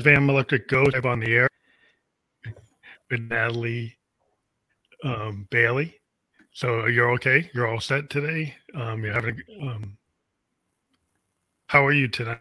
[0.00, 1.48] Phantom Electric Ghost on the air
[3.10, 3.96] with Natalie
[5.04, 5.94] um, Bailey.
[6.52, 7.50] So you're okay?
[7.54, 8.54] You're all set today?
[8.74, 9.38] Um, you're having.
[9.60, 9.98] Um,
[11.66, 12.40] how are you tonight?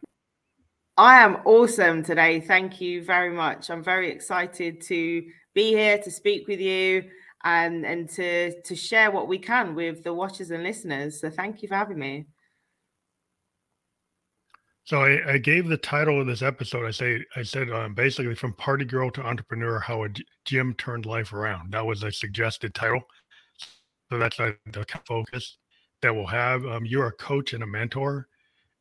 [0.97, 2.39] I am awesome today.
[2.39, 3.69] Thank you very much.
[3.69, 5.23] I'm very excited to
[5.53, 7.03] be here to speak with you
[7.43, 11.19] and and to to share what we can with the watchers and listeners.
[11.19, 12.27] So thank you for having me.
[14.91, 16.85] So I, I, gave the title of this episode.
[16.85, 20.09] I say I said um, basically from party girl to entrepreneur, how a
[20.43, 21.71] gym turned life around.
[21.71, 22.99] That was a suggested title.
[24.11, 25.59] So that's uh, the focus
[26.01, 26.65] that we'll have.
[26.65, 28.27] Um, you're a coach and a mentor,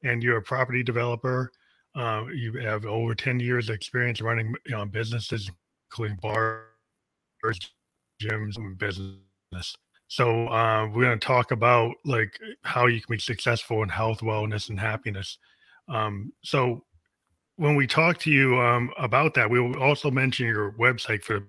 [0.02, 1.52] and you're a property developer.
[1.94, 5.48] Uh, you have over 10 years experience running you know, businesses,
[5.92, 6.64] including bars,
[8.20, 9.76] gyms, and business.
[10.08, 14.22] So uh, we're going to talk about like how you can be successful in health,
[14.22, 15.38] wellness, and happiness.
[15.90, 16.84] Um, so
[17.56, 21.46] when we talk to you um, about that, we will also mention your website for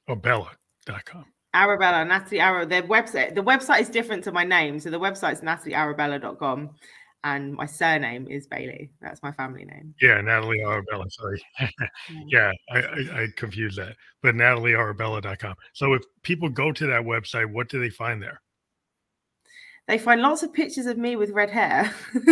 [0.07, 1.25] or bella.com.
[1.53, 2.65] Arabella, Natalie Arrow.
[2.65, 4.79] Their website, the website is different to my name.
[4.79, 6.69] So the website is nataliearabella.com
[7.23, 8.91] and my surname is Bailey.
[9.01, 9.93] That's my family name.
[10.01, 11.05] Yeah, Natalie Arabella.
[11.09, 11.41] Sorry.
[12.27, 13.95] yeah, I, I, I confused that.
[14.21, 15.55] But nataliearabella.com.
[15.73, 18.41] So if people go to that website, what do they find there?
[19.87, 21.93] They find lots of pictures of me with red hair.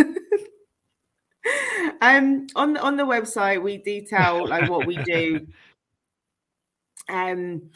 [2.00, 5.46] um on on the website we detail like what we do.
[7.10, 7.70] Um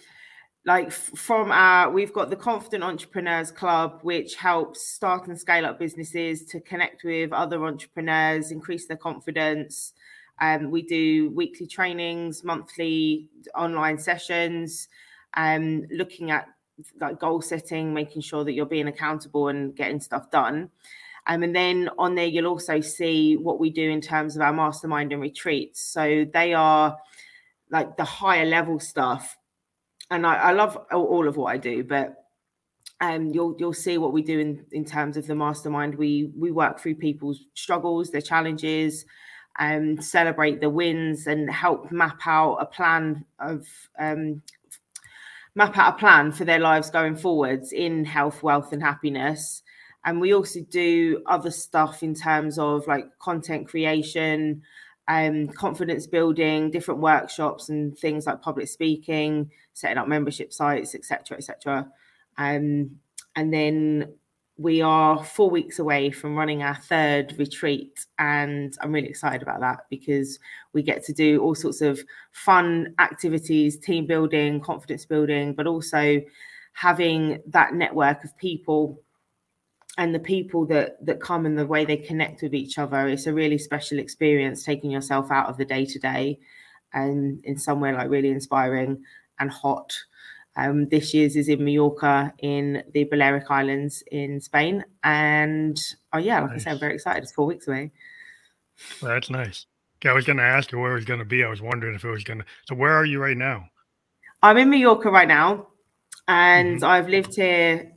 [0.65, 5.79] like from our we've got the confident entrepreneurs club which helps start and scale up
[5.79, 9.93] businesses to connect with other entrepreneurs increase their confidence.
[10.41, 14.89] Um, we do weekly trainings monthly online sessions
[15.35, 16.47] um, looking at
[17.01, 20.71] like goal setting making sure that you're being accountable and getting stuff done.
[21.27, 24.53] Um, and then on there you'll also see what we do in terms of our
[24.53, 25.81] mastermind and retreats.
[25.81, 26.97] So they are
[27.71, 29.39] like the higher level stuff
[30.13, 32.27] and I, I love all of what I do, but
[33.01, 35.95] um, you'll you'll see what we do in in terms of the mastermind.
[35.95, 39.07] We we work through people's struggles, their challenges,
[39.59, 43.67] and um, celebrate the wins, and help map out a plan of
[43.99, 44.43] um,
[45.55, 49.63] map out a plan for their lives going forwards in health, wealth, and happiness.
[50.05, 54.63] And we also do other stuff in terms of like content creation,
[55.09, 61.37] um, confidence building, different workshops and things like public speaking, setting up membership sites, etc.,
[61.37, 61.89] etc.
[62.39, 62.99] Um,
[63.37, 64.15] and then
[64.59, 69.61] we are four weeks away from running our third retreat, and I'm really excited about
[69.61, 70.39] that because
[70.73, 72.01] we get to do all sorts of
[72.33, 76.21] fun activities, team building, confidence building, but also
[76.75, 79.01] having that network of people
[79.99, 83.27] and the people that that come and the way they connect with each other it's
[83.27, 86.39] a really special experience taking yourself out of the day to day
[86.95, 89.03] and in somewhere like really inspiring
[89.43, 89.93] and hot
[90.57, 94.85] um, this year's is in Mallorca in the Balearic Islands in Spain.
[95.03, 95.81] And
[96.13, 96.61] oh yeah, like nice.
[96.61, 97.23] I said, I'm very excited.
[97.23, 97.91] It's four weeks away.
[99.01, 99.67] Well, that's nice.
[99.99, 101.45] Okay, I was going to ask you where it was going to be.
[101.45, 102.45] I was wondering if it was going to.
[102.69, 103.67] So where are you right now?
[104.43, 105.69] I'm in Mallorca right now,
[106.27, 106.85] and mm-hmm.
[106.85, 107.93] I've lived here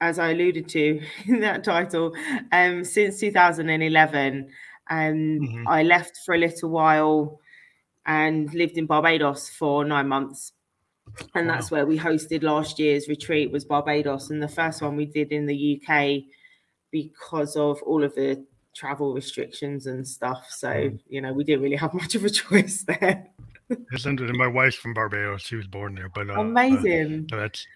[0.00, 2.14] as I alluded to in that title,
[2.52, 4.48] um, since 2011.
[4.90, 5.68] And um, mm-hmm.
[5.68, 7.40] I left for a little while
[8.06, 10.52] and lived in Barbados for nine months.
[11.34, 11.54] And wow.
[11.54, 14.30] that's where we hosted last year's retreat was Barbados.
[14.30, 16.24] And the first one we did in the UK
[16.90, 20.46] because of all of the travel restrictions and stuff.
[20.50, 21.00] So, mm.
[21.08, 23.28] you know, we didn't really have much of a choice there.
[24.34, 25.42] my wife's from Barbados.
[25.42, 27.28] She was born there, but uh, amazing.
[27.32, 27.66] Uh, that's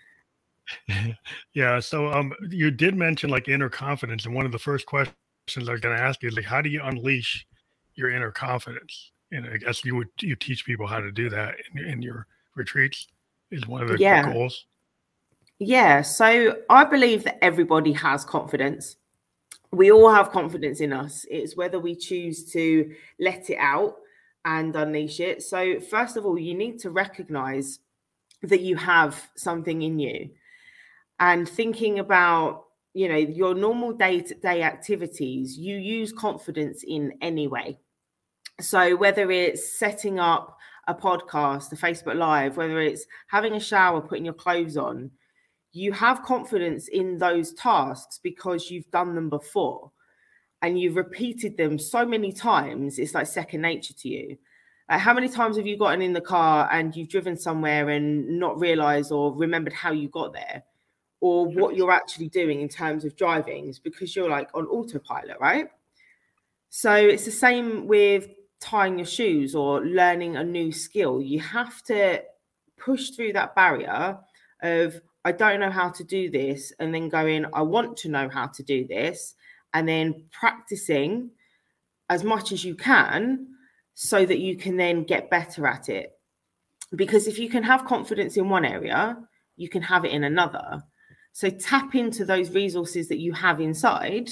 [1.54, 1.80] yeah.
[1.80, 5.14] So um, you did mention like inner confidence, and one of the first questions
[5.56, 7.46] I was going to ask you is like, how do you unleash
[7.94, 9.10] your inner confidence?
[9.32, 12.26] And I guess you would you teach people how to do that in, in your
[12.54, 13.08] retreats
[13.52, 14.32] is one of the yeah.
[14.32, 14.66] goals.
[15.58, 16.02] Yeah.
[16.02, 18.96] So I believe that everybody has confidence.
[19.70, 21.24] We all have confidence in us.
[21.30, 23.96] It's whether we choose to let it out
[24.44, 25.42] and unleash it.
[25.42, 27.78] So first of all, you need to recognize
[28.42, 30.30] that you have something in you
[31.20, 37.78] and thinking about you know your normal day-to-day activities you use confidence in anyway
[38.60, 44.00] so whether it's setting up a podcast a facebook live whether it's having a shower
[44.00, 45.10] putting your clothes on
[45.72, 49.90] you have confidence in those tasks because you've done them before
[50.60, 54.38] and you've repeated them so many times it's like second nature to you.
[54.88, 58.38] Like how many times have you gotten in the car and you've driven somewhere and
[58.38, 60.62] not realized or remembered how you got there
[61.20, 63.68] or what you're actually doing in terms of driving?
[63.68, 65.66] Is because you're like on autopilot, right?
[66.68, 68.28] So it's the same with
[68.62, 71.20] tying your shoes or learning a new skill.
[71.20, 72.22] You have to
[72.78, 74.18] push through that barrier
[74.62, 78.28] of, I don't know how to do this, and then going, I want to know
[78.28, 79.34] how to do this,
[79.74, 81.30] and then practicing
[82.08, 83.48] as much as you can
[83.94, 86.12] so that you can then get better at it.
[86.94, 89.16] Because if you can have confidence in one area,
[89.56, 90.82] you can have it in another.
[91.32, 94.30] So tap into those resources that you have inside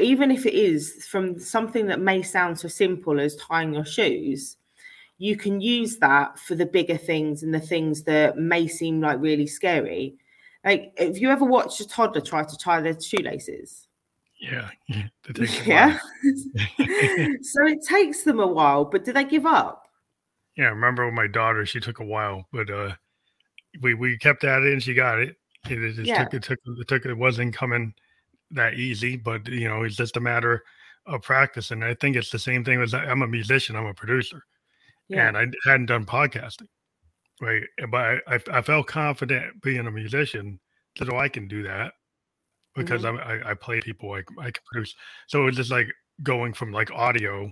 [0.00, 4.56] even if it is from something that may sound so simple as tying your shoes,
[5.16, 9.20] you can use that for the bigger things and the things that may seem like
[9.20, 10.14] really scary.
[10.64, 13.88] Like, have you ever watched a toddler try to tie their shoelaces?
[14.40, 14.68] Yeah.
[14.86, 15.08] Yeah.
[17.42, 19.88] so it takes them a while, but do they give up?
[20.56, 20.66] Yeah.
[20.66, 22.94] I remember with my daughter, she took a while, but uh
[23.82, 25.36] we we kept at it and she got it.
[25.68, 26.24] It, it just yeah.
[26.24, 27.94] took it took it took it wasn't coming
[28.50, 30.62] that easy, but you know, it's just a matter
[31.06, 31.70] of practice.
[31.70, 34.42] And I think it's the same thing as I'm a musician, I'm a producer,
[35.08, 35.28] yeah.
[35.28, 36.68] and I hadn't done podcasting,
[37.40, 37.62] right?
[37.90, 40.60] But I, I, felt confident being a musician
[40.98, 41.92] that oh, I can do that
[42.74, 43.46] because mm-hmm.
[43.46, 44.94] I, I play people, I, I can produce.
[45.26, 45.88] So it's just like
[46.22, 47.50] going from like audio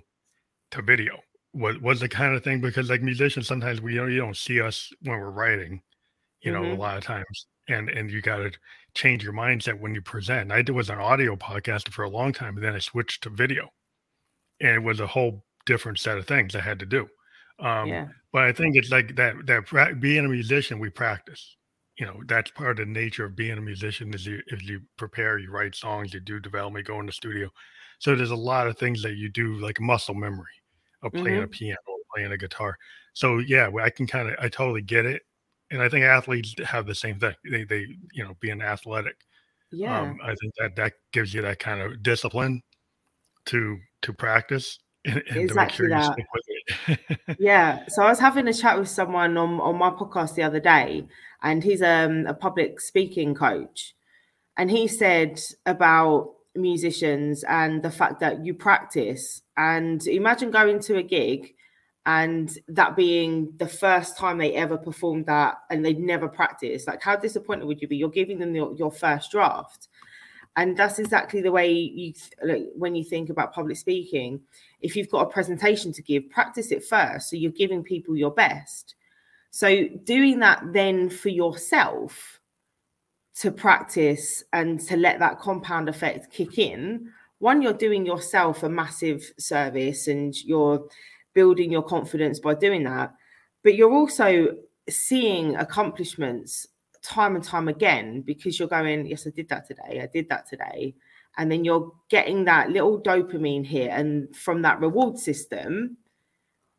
[0.71, 1.17] to video
[1.53, 4.37] was was the kind of thing because like musicians sometimes we you know you don't
[4.37, 5.81] see us when we're writing,
[6.41, 6.79] you know, mm-hmm.
[6.79, 8.51] a lot of times, and and you got to
[8.93, 10.51] change your mindset when you present.
[10.51, 13.29] I did was an audio podcast for a long time, and then I switched to
[13.29, 13.69] video,
[14.59, 17.07] and it was a whole different set of things I had to do.
[17.59, 18.07] Um, yeah.
[18.31, 19.35] But I think it's like that.
[19.45, 21.55] That being a musician, we practice.
[21.97, 24.13] You know, that's part of the nature of being a musician.
[24.13, 27.49] Is you if you prepare, you write songs, you do development, go in the studio.
[27.99, 30.45] So there's a lot of things that you do, like muscle memory
[31.01, 31.45] of playing mm-hmm.
[31.45, 31.77] a piano,
[32.13, 32.77] playing a guitar.
[33.13, 35.23] So yeah, I can kind of, I totally get it
[35.71, 37.35] and I think athletes have the same thing.
[37.49, 39.17] They they you know being athletic.
[39.71, 40.01] Yeah.
[40.01, 42.61] Um, I think that that gives you that kind of discipline
[43.47, 46.99] to to practice and, and exactly sure that.
[47.39, 47.85] yeah.
[47.87, 51.07] So I was having a chat with someone on on my podcast the other day,
[51.41, 53.95] and he's um, a public speaking coach,
[54.57, 60.97] and he said about musicians and the fact that you practice and imagine going to
[60.97, 61.53] a gig
[62.07, 67.01] and that being the first time they ever performed that and they'd never practiced like
[67.01, 67.97] how disappointed would you be?
[67.97, 69.89] You're giving them your, your first draft.
[70.55, 72.13] And that's exactly the way you
[72.43, 74.39] like, when you think about public speaking
[74.81, 78.31] if you've got a presentation to give practice it first so you're giving people your
[78.31, 78.95] best.
[79.51, 82.39] So doing that then for yourself
[83.41, 88.69] to practice and to let that compound effect kick in one you're doing yourself a
[88.69, 90.87] massive service and you're
[91.37, 93.13] building your confidence by doing that.
[93.63, 94.55] But you're also
[94.89, 96.65] seeing accomplishments
[97.03, 100.01] time and time again because you're going, Yes, I did that today.
[100.01, 100.95] I did that today.
[101.37, 105.97] And then you're getting that little dopamine here and from that reward system,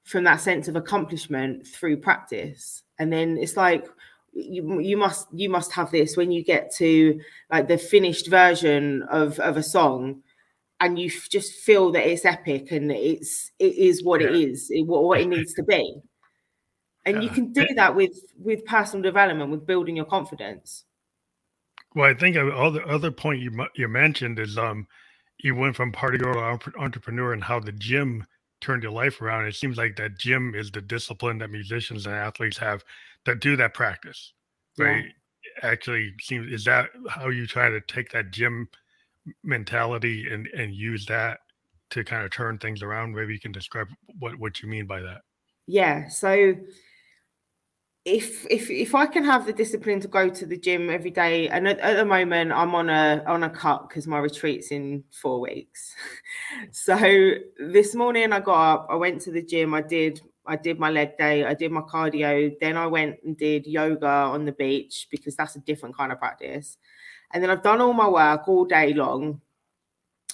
[0.02, 2.82] from that sense of accomplishment through practice.
[2.98, 3.86] And then it's like,
[4.32, 7.20] you, you must you must have this when you get to
[7.50, 10.22] like the finished version of of a song
[10.80, 14.28] and you just feel that it's epic and it's it is what yeah.
[14.28, 16.00] it is, it, what, it needs to be.
[17.04, 17.22] And yeah.
[17.22, 20.84] you can do that with with personal development, with building your confidence.
[21.94, 24.86] Well, I think all the other point you you mentioned is um
[25.38, 28.26] you went from party girl to entrepreneur and how the gym
[28.60, 29.46] turned your life around.
[29.46, 32.84] It seems like that gym is the discipline that musicians and athletes have
[33.24, 34.32] that do that practice,
[34.78, 35.04] right?
[35.04, 35.70] Yeah.
[35.70, 38.68] Actually, seems is that how you try to take that gym
[39.44, 41.40] mentality and and use that
[41.90, 43.14] to kind of turn things around?
[43.14, 45.22] Maybe you can describe what what you mean by that.
[45.66, 46.54] Yeah so
[48.04, 51.48] if if if i can have the discipline to go to the gym every day
[51.48, 55.04] and at, at the moment i'm on a on a cut because my retreat's in
[55.12, 55.94] four weeks.
[56.72, 56.96] So
[57.58, 60.88] this morning i got up i went to the gym i did I did my
[60.88, 65.06] leg day, I did my cardio, then I went and did yoga on the beach
[65.10, 66.78] because that's a different kind of practice.
[67.32, 69.40] And then I've done all my work all day long.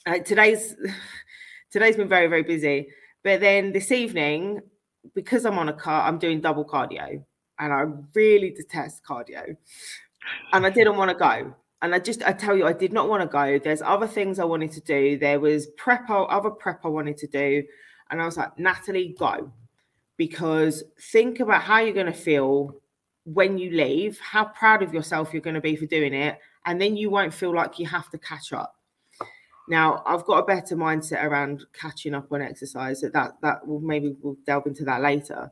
[0.06, 0.76] Uh, today's
[1.70, 2.88] today's been very very busy,
[3.22, 4.60] but then this evening,
[5.14, 7.22] because I'm on a car, I'm doing double cardio,
[7.58, 7.84] and I
[8.14, 9.56] really detest cardio,
[10.52, 11.54] and I didn't want to go.
[11.84, 13.58] And I just, I tell you, I did not want to go.
[13.58, 15.18] There's other things I wanted to do.
[15.18, 17.62] There was prep, other prep I wanted to do.
[18.10, 19.52] And I was like, Natalie, go.
[20.16, 22.74] Because think about how you're going to feel
[23.24, 26.80] when you leave, how proud of yourself you're going to be for doing it, and
[26.80, 28.76] then you won't feel like you have to catch up.
[29.68, 33.00] Now, I've got a better mindset around catching up on exercise.
[33.00, 35.50] That that, that will maybe we'll delve into that later.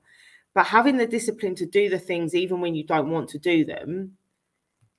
[0.54, 3.64] But having the discipline to do the things even when you don't want to do
[3.64, 4.16] them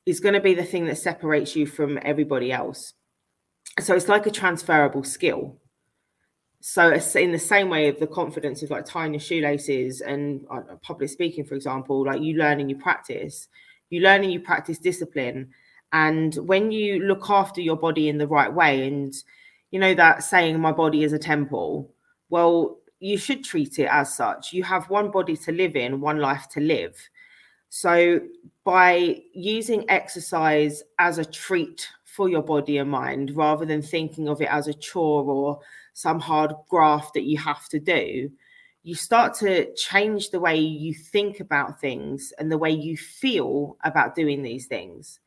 [0.05, 2.93] is going to be the thing that separates you from everybody else.
[3.79, 5.57] So it's like a transferable skill.
[6.59, 10.45] So it's in the same way of the confidence of like tying your shoelaces and
[10.49, 13.47] uh, public speaking, for example, like you learn and you practice,
[13.89, 15.49] you learn and you practice discipline.
[15.93, 19.13] And when you look after your body in the right way, and
[19.71, 21.91] you know that saying, my body is a temple,
[22.29, 24.53] well, you should treat it as such.
[24.53, 26.97] You have one body to live in, one life to live.
[27.69, 28.21] So,
[28.63, 34.41] by using exercise as a treat for your body and mind, rather than thinking of
[34.41, 35.59] it as a chore or
[35.93, 38.31] some hard graft that you have to do,
[38.83, 43.77] you start to change the way you think about things and the way you feel
[43.83, 45.19] about doing these things.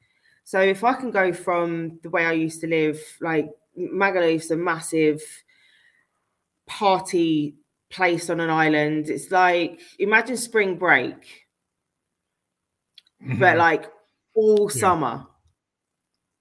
[0.47, 4.57] So, if I can go from the way I used to live, like Magaluf's a
[4.57, 5.21] massive
[6.69, 7.57] party
[7.91, 9.09] place on an island.
[9.09, 11.17] It's like imagine spring break,
[13.21, 13.41] mm-hmm.
[13.41, 13.91] but like
[14.35, 14.81] all yeah.
[14.81, 15.27] summer.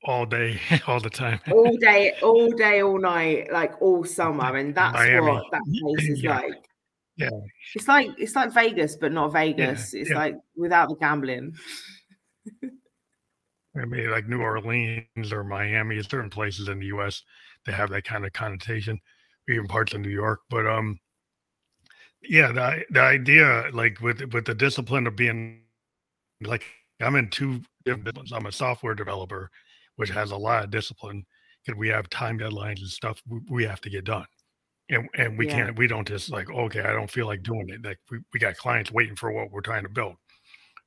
[0.04, 1.40] All day, all the time.
[1.52, 4.56] all day, all day, all night, like all summer.
[4.56, 5.32] And that's Miami.
[5.32, 6.36] what that place is yeah.
[6.38, 6.70] like.
[7.18, 7.30] Yeah.
[7.74, 9.96] It's like it's like Vegas, but not Vegas.
[9.96, 10.02] Yeah.
[10.02, 11.56] It's like without the gambling.
[13.78, 17.24] I mean, like New Orleans or Miami, certain places in the U.S.
[17.66, 19.00] they have that kind of connotation,
[19.50, 20.42] even parts of New York.
[20.50, 21.00] But um,
[22.24, 25.62] yeah, the the idea, like with with the discipline of being,
[26.42, 26.64] like
[27.02, 28.32] I'm in two different disciplines.
[28.32, 29.50] I'm a software developer,
[29.98, 31.26] which has a lot of discipline
[31.66, 34.26] because we have time deadlines and stuff we, have to get done,
[34.90, 35.54] and and we yeah.
[35.54, 37.84] can't we don't just like okay I don't feel like doing it.
[37.84, 40.16] Like we, we got clients waiting for what we're trying to build,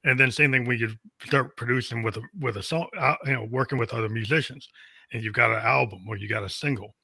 [0.04, 0.90] and then same thing when you
[1.24, 4.68] start producing with a with a song, uh, you know, working with other musicians,
[5.12, 6.94] and you've got an album or you got a single.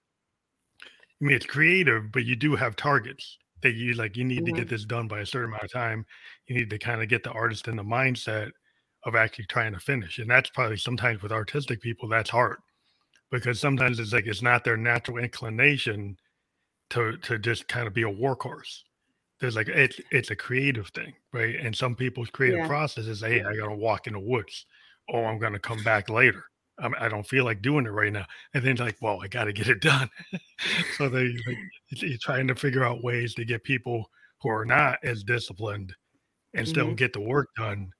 [0.82, 4.54] I mean, it's creative, but you do have targets that you like you need mm-hmm.
[4.54, 6.06] to get this done by a certain amount of time
[6.46, 8.50] you need to kind of get the artist in the mindset
[9.04, 12.58] of actually trying to finish and that's probably sometimes with artistic people that's hard
[13.32, 16.16] because sometimes it's like it's not their natural inclination
[16.90, 18.80] to to just kind of be a workhorse
[19.40, 22.66] there's like it's it's a creative thing right and some people's creative yeah.
[22.66, 24.66] process is hey i gotta walk in the woods
[25.12, 26.44] oh i'm gonna come back later
[26.78, 28.26] I, I don't feel like doing it right now.
[28.52, 30.08] And then like, well, I got to get it done.
[30.96, 31.58] so they like,
[31.90, 34.10] you're trying to figure out ways to get people
[34.40, 35.94] who are not as disciplined
[36.54, 36.94] and still mm-hmm.
[36.94, 37.90] get the work done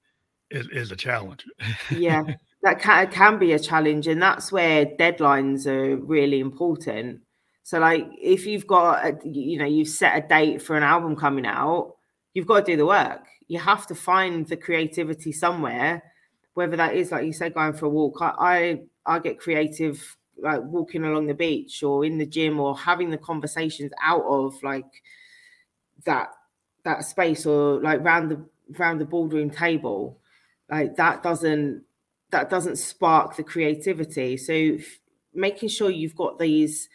[0.51, 1.43] is, is a challenge.
[1.91, 2.23] yeah,
[2.63, 4.07] that can, can be a challenge.
[4.07, 7.21] And that's where deadlines are really important.
[7.65, 11.15] So like if you've got, a, you know, you've set a date for an album
[11.15, 11.95] coming out,
[12.35, 13.25] you've got to do the work.
[13.47, 16.03] You have to find the creativity somewhere
[16.53, 18.21] whether that is like you said, going for a walk.
[18.21, 18.33] I,
[19.05, 23.09] I, I get creative like walking along the beach or in the gym or having
[23.09, 25.01] the conversations out of like
[26.05, 26.29] that
[26.83, 28.45] that space or like round the
[28.77, 30.19] round the boardroom table
[30.69, 31.83] like that doesn't
[32.31, 34.77] that doesn't spark the creativity so
[35.33, 36.89] making sure you've got these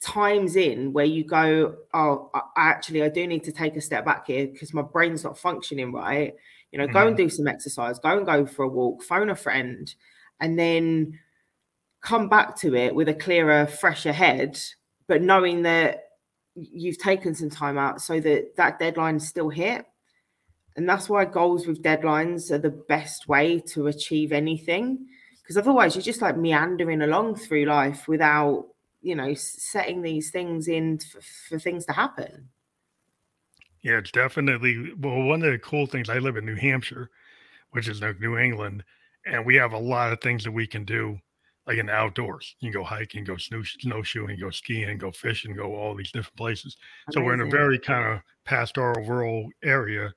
[0.00, 4.04] times in where you go oh I, actually i do need to take a step
[4.06, 6.34] back here because my brain's not functioning right
[6.72, 6.92] you know, mm-hmm.
[6.92, 7.24] go and mm-hmm.
[7.24, 9.92] do some exercise, go and go for a walk, phone a friend,
[10.40, 11.18] and then
[12.00, 14.58] come back to it with a clearer, fresher head,
[15.06, 16.04] but knowing that
[16.54, 19.84] you've taken some time out so that that deadline is still hit.
[20.76, 25.06] And that's why goals with deadlines are the best way to achieve anything.
[25.42, 28.66] Because otherwise, you're just like meandering along through life without,
[29.02, 32.48] you know, setting these things in for, for things to happen.
[33.82, 35.22] Yeah, it's definitely well.
[35.22, 37.10] One of the cool things I live in New Hampshire,
[37.70, 38.84] which is like New England,
[39.24, 41.18] and we have a lot of things that we can do,
[41.66, 42.56] like in the outdoors.
[42.60, 46.36] You can go hiking, go snow snowshoeing, go skiing, go fishing, go all these different
[46.36, 46.76] places.
[47.08, 47.22] Amazing.
[47.22, 50.12] So we're in a very kind of pastoral rural area,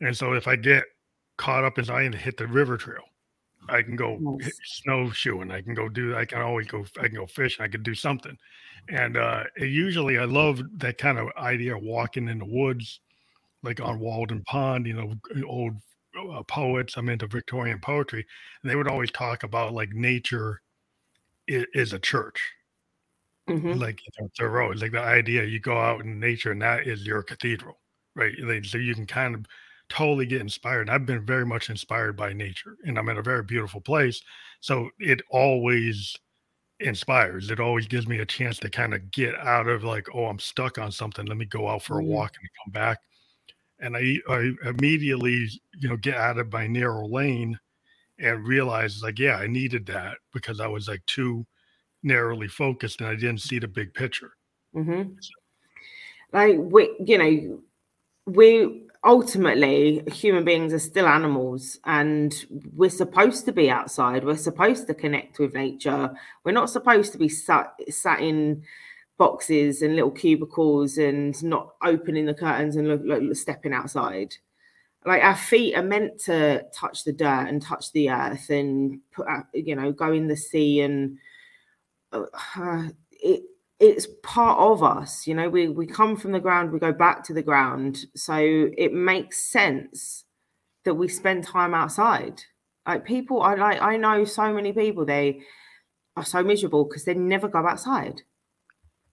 [0.00, 0.84] and so if I get
[1.38, 3.04] caught up as I hit the river trail,
[3.68, 4.58] I can go nice.
[4.64, 5.50] snowshoeing.
[5.50, 6.16] I can go do.
[6.16, 6.84] I can always go.
[7.00, 7.64] I can go fishing.
[7.64, 8.36] I can do something.
[8.88, 13.00] And uh, usually, I love that kind of idea of walking in the woods,
[13.62, 14.86] like on Walden Pond.
[14.86, 15.14] You know,
[15.46, 15.74] old
[16.32, 16.96] uh, poets.
[16.96, 18.24] I'm into Victorian poetry,
[18.62, 20.62] and they would always talk about like nature
[21.46, 22.40] is, is a church.
[23.48, 23.72] Mm-hmm.
[23.72, 27.06] Like you know, Thoreau, like the idea you go out in nature, and that is
[27.06, 27.78] your cathedral,
[28.14, 28.34] right?
[28.64, 29.46] So you can kind of
[29.88, 30.90] totally get inspired.
[30.90, 34.20] I've been very much inspired by nature, and I'm in a very beautiful place.
[34.60, 36.16] So it always
[36.80, 37.50] inspires.
[37.50, 40.38] It always gives me a chance to kind of get out of like, oh, I'm
[40.38, 41.26] stuck on something.
[41.26, 42.12] Let me go out for a mm-hmm.
[42.12, 42.98] walk and come back.
[43.78, 47.58] And I, I immediately, you know, get out of my narrow lane
[48.18, 51.46] and realize like, yeah, I needed that because I was like too
[52.02, 54.32] narrowly focused and I didn't see the big picture.
[54.74, 55.12] Mm-hmm.
[56.32, 57.60] Like we, you know,
[58.26, 62.44] we ultimately human beings are still animals and
[62.74, 64.24] we're supposed to be outside.
[64.24, 66.12] We're supposed to connect with nature.
[66.44, 68.64] We're not supposed to be sat sat in
[69.16, 74.34] boxes and little cubicles and not opening the curtains and look, look, stepping outside.
[75.04, 79.28] Like our feet are meant to touch the dirt and touch the earth and put
[79.54, 81.18] you know go in the sea and
[82.12, 83.44] uh, it
[83.78, 87.22] it's part of us you know we we come from the ground we go back
[87.24, 88.06] to the ground.
[88.14, 88.36] So
[88.76, 90.24] it makes sense
[90.84, 92.42] that we spend time outside.
[92.86, 95.40] Like people i like i know so many people they
[96.16, 98.22] are so miserable because they never go outside.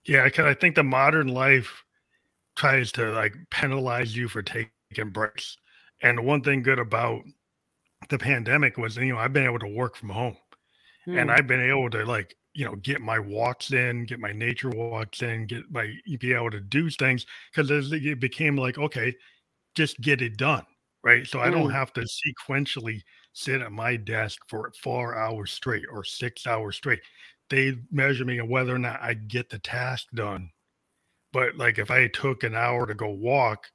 [0.05, 1.83] Yeah because i think the modern life
[2.55, 5.57] tries to like penalize you for taking breaks.
[6.01, 7.21] And one thing good about
[8.09, 10.37] the pandemic was you know i've been able to work from home
[11.07, 11.19] mm.
[11.19, 11.35] and hmm.
[11.35, 15.21] i've been able to like you know get my walks in get my nature walks
[15.21, 19.13] in get my be able to do things because it became like okay
[19.75, 20.65] just get it done
[21.03, 21.73] right so i don't mm.
[21.73, 23.01] have to sequentially
[23.33, 27.01] sit at my desk for four hours straight or six hours straight
[27.49, 30.49] they measure me on whether or not i get the task done
[31.31, 33.67] but like if i took an hour to go walk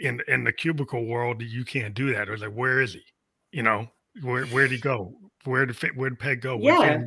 [0.00, 3.02] in in the cubicle world you can't do that it was like where is he
[3.52, 3.88] you know
[4.22, 5.12] where where'd he go
[5.44, 7.00] where did where did peg go yeah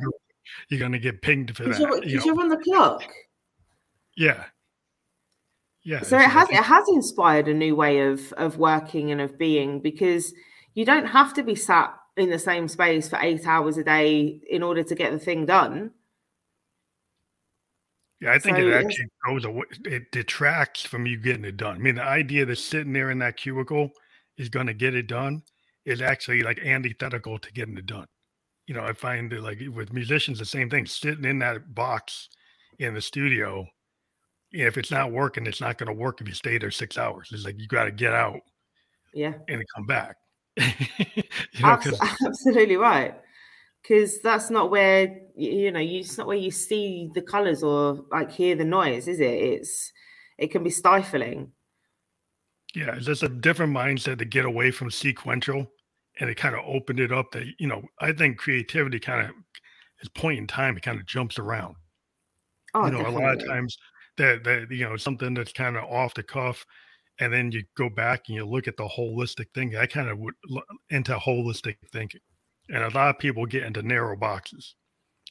[0.68, 1.78] you're going to get pinged for that.
[1.78, 3.02] You're, you you're on the clock.
[4.16, 4.44] Yeah.
[5.82, 6.02] Yeah.
[6.02, 9.80] So it has it has inspired a new way of of working and of being
[9.80, 10.34] because
[10.74, 14.40] you don't have to be sat in the same space for eight hours a day
[14.50, 15.92] in order to get the thing done.
[18.20, 19.64] Yeah, I think so it actually goes away.
[19.84, 21.76] It detracts from you getting it done.
[21.76, 23.92] I mean, the idea that sitting there in that cubicle
[24.36, 25.42] is going to get it done
[25.88, 28.06] is actually like antithetical to getting it done
[28.68, 32.28] you know, I find that like with musicians, the same thing, sitting in that box
[32.78, 33.66] in the studio,
[34.52, 37.30] if it's not working, it's not going to work if you stay there six hours.
[37.32, 38.40] It's like you got to get out,
[39.14, 40.16] yeah, and come back.
[40.58, 41.22] you
[41.62, 41.78] know,
[42.26, 43.14] absolutely right,
[43.82, 48.04] because that's not where you know, you, it's not where you see the colors or
[48.12, 49.32] like hear the noise, is it?
[49.32, 49.92] It's
[50.36, 51.52] it can be stifling.
[52.74, 55.66] Yeah, it's just a different mindset to get away from sequential
[56.18, 59.34] and it kind of opened it up that you know i think creativity kind of
[60.00, 61.74] is point in time it kind of jumps around
[62.74, 63.24] oh, you know definitely.
[63.24, 63.78] a lot of times
[64.16, 66.64] that that you know something that's kind of off the cuff
[67.20, 70.18] and then you go back and you look at the holistic thing i kind of
[70.18, 70.34] would
[70.90, 72.20] into holistic thinking
[72.68, 74.74] and a lot of people get into narrow boxes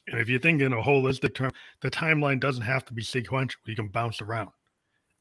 [0.08, 3.60] and if you think in a holistic term the timeline doesn't have to be sequential
[3.66, 4.50] you can bounce around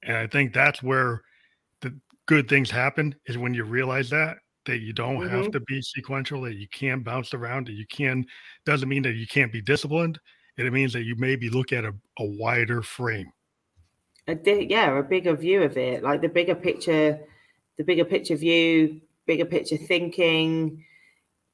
[0.04, 1.22] and i think that's where
[1.82, 5.36] the good things happen is when you realize that that you don't mm-hmm.
[5.36, 8.26] have to be sequential, that you can bounce around, that you can
[8.66, 10.20] doesn't mean that you can't be disciplined.
[10.58, 13.32] It means that you maybe look at a, a wider frame.
[14.28, 17.20] A di- yeah, a bigger view of it, like the bigger picture,
[17.78, 20.84] the bigger picture view, bigger picture thinking,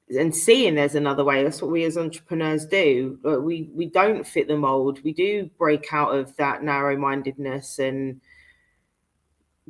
[0.10, 1.44] and seeing there's another way.
[1.44, 3.20] That's what we as entrepreneurs do.
[3.24, 5.04] We we don't fit the mold.
[5.04, 8.22] We do break out of that narrow mindedness and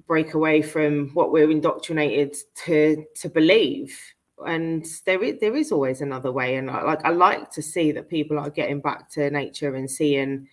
[0.08, 3.98] break away from what we're indoctrinated to to believe.
[4.46, 6.56] And there is there is always another way.
[6.56, 9.90] And I, like i like to see that people are getting back to nature and
[9.90, 10.48] seeing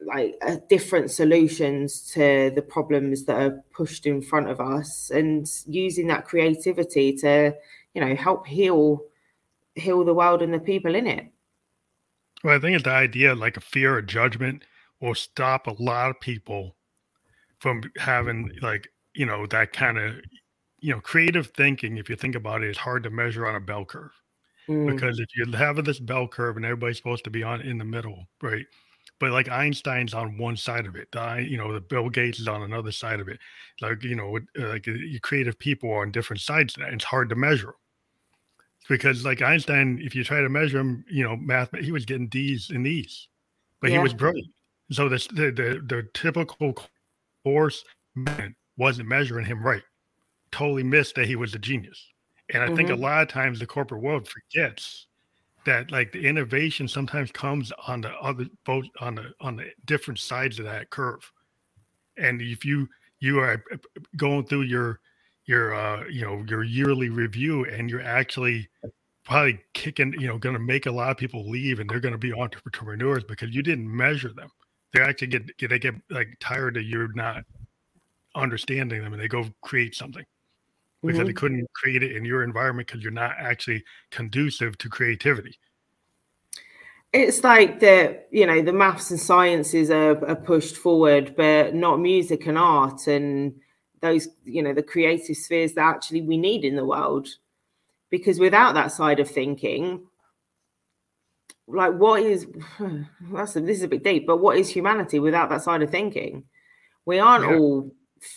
[0.00, 5.46] like uh, different solutions to the problems that are pushed in front of us and
[5.66, 7.54] using that creativity to
[7.94, 9.02] you know help heal
[9.74, 11.26] heal the world and the people in it.
[12.44, 14.64] Well i think the idea like a fear of judgment
[15.00, 16.75] will stop a lot of people
[17.58, 20.16] from having like you know that kind of
[20.78, 23.60] you know creative thinking if you think about it, is hard to measure on a
[23.60, 24.12] bell curve.
[24.68, 24.92] Mm.
[24.92, 27.84] because if you have this bell curve and everybody's supposed to be on in the
[27.84, 28.66] middle right?
[29.20, 31.08] But like einstein's on one side of it.
[31.12, 33.38] The, you know the bill gates is on another side of it.
[33.80, 34.92] Like you know uh, like uh,
[35.22, 37.74] creative people are on different sides and it's hard to measure
[38.88, 42.28] because like einstein if you try to measure him you know math he was getting
[42.28, 43.28] d's and e's
[43.80, 43.98] but yeah.
[43.98, 44.48] he was brilliant.
[44.90, 46.76] So this the, the the typical
[47.46, 47.84] force
[48.16, 49.84] man wasn't measuring him right.
[50.50, 52.04] Totally missed that he was a genius.
[52.52, 52.74] And I mm-hmm.
[52.74, 53.02] think a mm-hmm.
[53.02, 55.06] lot of times the corporate world forgets
[55.64, 60.18] that like the innovation sometimes comes on the other both on the on the different
[60.18, 61.30] sides of that curve.
[62.18, 62.88] And if you
[63.20, 63.62] you are
[64.16, 64.98] going through your
[65.44, 68.68] your uh you know your yearly review and you're actually
[69.24, 72.10] probably kicking you know going to make a lot of people leave and they're going
[72.10, 74.50] to be entrepreneurs because you didn't measure them
[74.96, 77.44] they actually get, get they get like tired of you not
[78.34, 80.24] understanding them and they go create something.
[81.02, 81.26] Because mm-hmm.
[81.26, 85.58] they couldn't create it in your environment because you're not actually conducive to creativity.
[87.12, 92.00] It's like the you know the maths and sciences are, are pushed forward but not
[92.00, 93.54] music and art and
[94.00, 97.28] those you know the creative spheres that actually we need in the world.
[98.10, 100.06] Because without that side of thinking
[101.68, 102.46] like what is
[103.32, 105.90] that's a, this is a bit deep but what is humanity without that side of
[105.90, 106.44] thinking?
[107.04, 107.56] We aren't yeah.
[107.56, 107.90] all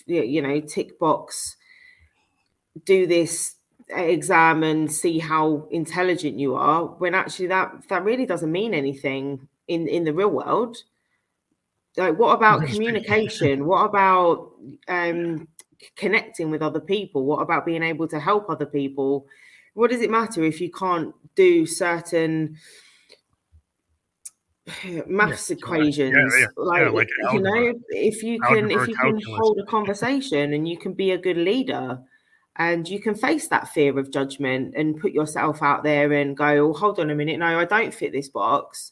[0.06, 1.56] you know tick box
[2.86, 3.56] do this
[3.90, 9.48] exam and see how intelligent you are when actually that that really doesn't mean anything
[9.68, 10.78] in in the real world.
[11.98, 13.66] Like what about communication?
[13.70, 14.52] What about
[14.88, 15.48] um
[15.96, 17.26] connecting with other people?
[17.26, 19.26] What about being able to help other people?
[19.74, 22.58] What does it matter if you can't do certain
[25.08, 29.20] maths equations yeah, yeah, like, yeah, like you know if you can if you can
[29.38, 32.00] hold a conversation and you can be a good leader
[32.58, 36.70] and you can face that fear of judgment and put yourself out there and go
[36.70, 38.92] oh, hold on a minute no i don't fit this box.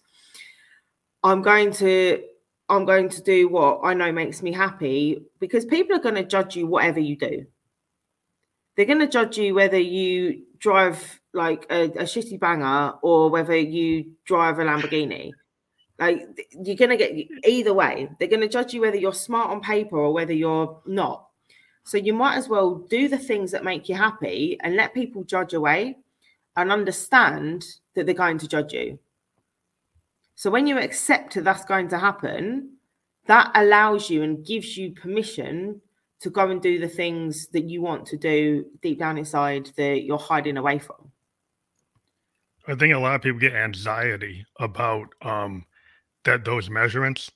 [1.24, 2.24] I'm going to
[2.70, 6.24] i'm going to do what i know makes me happy because people are going to
[6.24, 7.46] judge you whatever you do.
[8.76, 13.56] They're going to judge you whether you drive like a, a shitty banger or whether
[13.56, 15.32] you drive a lamborghini
[16.00, 17.12] like you're going to get
[17.48, 20.80] either way they're going to judge you whether you're smart on paper or whether you're
[20.86, 21.28] not
[21.88, 25.24] so you might as well do the things that make you happy and let people
[25.24, 25.96] judge away
[26.58, 29.00] and understand that they're going to judge you.
[30.36, 32.74] So when you accept that that's going to happen,
[33.28, 35.80] that allows you and gives you permission
[36.20, 40.04] to go and do the things that you want to do deep down inside that
[40.04, 41.10] you're hiding away from.
[42.68, 45.66] I think a lot of people get anxiety about um,
[46.28, 47.32] that those measurements,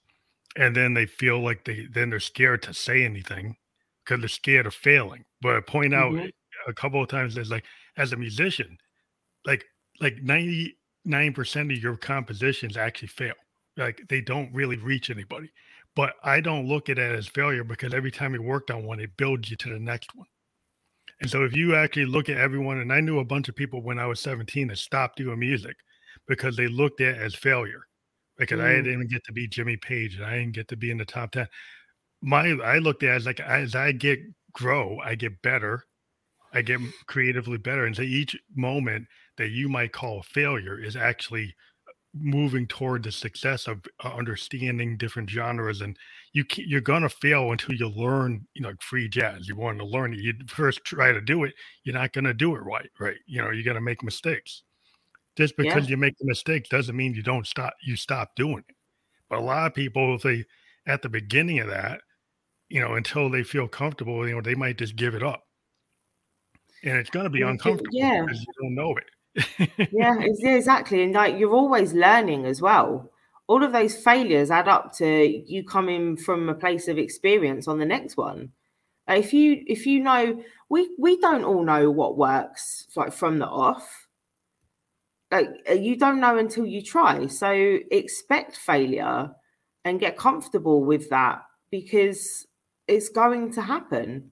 [0.56, 3.56] and then they feel like they then they're scared to say anything
[4.06, 5.24] because they're scared of failing.
[5.42, 6.28] But I point out mm-hmm.
[6.70, 7.66] a couple of times there's like
[7.98, 8.78] as a musician,
[9.46, 9.66] like
[10.00, 10.74] like 99%
[11.72, 13.34] of your compositions actually fail.
[13.78, 15.52] Like they don't really reach anybody.
[15.96, 19.00] But I don't look at it as failure because every time you worked on one,
[19.00, 20.28] it builds you to the next one.
[21.20, 23.82] And so if you actually look at everyone, and I knew a bunch of people
[23.82, 25.76] when I was 17 that stopped doing music
[26.28, 27.84] because they looked at it as failure.
[28.42, 28.66] Because mm.
[28.66, 31.06] I didn't get to be Jimmy Page and I didn't get to be in the
[31.06, 31.48] top 10
[32.22, 34.20] my I looked at it as like as I get
[34.54, 35.86] grow, I get better,
[36.54, 40.96] I get creatively better, and so each moment that you might call a failure is
[40.96, 41.56] actually
[42.14, 45.98] moving toward the success of uh, understanding different genres and
[46.34, 49.48] you you're gonna fail until you learn you know free jazz.
[49.48, 50.20] You want to learn it.
[50.20, 53.18] You first try to do it you're not gonna do it right right?
[53.28, 54.64] You know you're gonna make mistakes
[55.38, 55.92] just because yeah.
[55.92, 58.76] you make the mistakes doesn't mean you don't stop you stop doing it
[59.30, 60.44] but a lot of people if they
[60.86, 62.02] at the beginning of that
[62.72, 65.44] you know, until they feel comfortable, you know, they might just give it up.
[66.84, 68.22] And it's going to be uncomfortable yeah.
[68.22, 69.90] because you don't know it.
[69.92, 70.16] yeah,
[70.56, 71.04] exactly.
[71.04, 73.12] And like you're always learning as well.
[73.48, 77.78] All of those failures add up to you coming from a place of experience on
[77.78, 78.54] the next one.
[79.10, 83.48] if you if you know we we don't all know what works like from the
[83.48, 84.08] off.
[85.32, 87.28] Like uh, you don't know until you try.
[87.28, 89.32] So expect failure
[89.86, 91.42] and get comfortable with that
[91.72, 92.46] because
[92.88, 94.32] it's going to happen.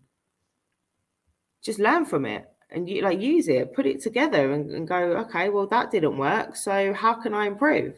[1.63, 5.17] Just learn from it and you like use it, put it together and, and go,
[5.17, 6.55] okay, well, that didn't work.
[6.55, 7.95] So how can I improve?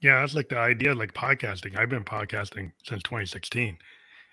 [0.00, 1.78] Yeah, that's like the idea, like podcasting.
[1.78, 3.78] I've been podcasting since 2016.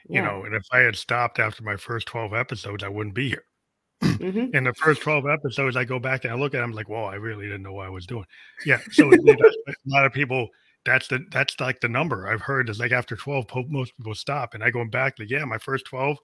[0.10, 0.20] Yeah.
[0.20, 3.30] You know, and if I had stopped after my first 12 episodes, I wouldn't be
[3.30, 3.44] here.
[4.02, 4.56] Mm-hmm.
[4.56, 7.06] In the first 12 episodes, I go back and I look at them like, whoa,
[7.06, 8.26] I really didn't know what I was doing.
[8.66, 8.80] Yeah.
[8.92, 9.18] So a
[9.86, 10.50] lot of people
[10.86, 14.54] that's the that's like the number I've heard is like after 12, most people stop.
[14.54, 16.18] And I go back like, yeah, my first 12,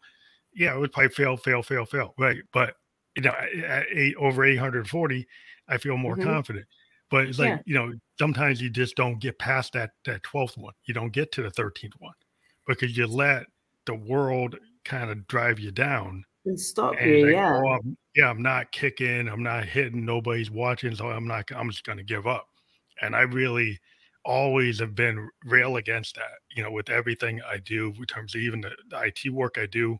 [0.53, 2.13] yeah, it would probably fail, fail, fail, fail.
[2.17, 2.37] Right.
[2.51, 2.75] But
[3.15, 3.33] you know,
[3.65, 5.27] at eight over 840,
[5.67, 6.29] I feel more mm-hmm.
[6.29, 6.65] confident.
[7.09, 7.61] But it's like, yeah.
[7.65, 10.73] you know, sometimes you just don't get past that that 12th one.
[10.85, 12.13] You don't get to the 13th one
[12.67, 13.45] because you let
[13.85, 17.25] the world kind of drive you down and stop you.
[17.25, 17.61] Like, yeah.
[17.63, 21.69] Oh, I'm, yeah, I'm not kicking, I'm not hitting, nobody's watching, so I'm not I'm
[21.69, 22.47] just gonna give up.
[23.01, 23.79] And I really
[24.25, 26.39] always have been rail against that.
[26.55, 29.65] You know, with everything I do, in terms of even the, the IT work I
[29.67, 29.97] do,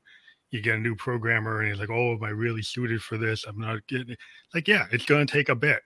[0.52, 3.46] you get a new programmer and he's like, "Oh, am I really suited for this?
[3.46, 4.20] I'm not getting it."
[4.54, 5.82] Like, yeah, it's going to take a bit.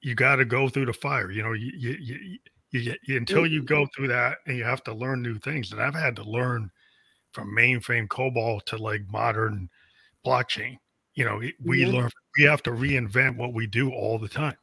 [0.00, 1.30] You got to go through the fire.
[1.30, 2.38] You know, you, you, you,
[2.72, 3.90] you, you until you go mm-hmm.
[3.96, 5.72] through that, and you have to learn new things.
[5.72, 6.70] And I've had to learn
[7.32, 9.68] from mainframe COBOL to like modern
[10.24, 10.78] blockchain.
[11.14, 11.96] You know, we mm-hmm.
[11.96, 14.56] learn we have to reinvent what we do all the time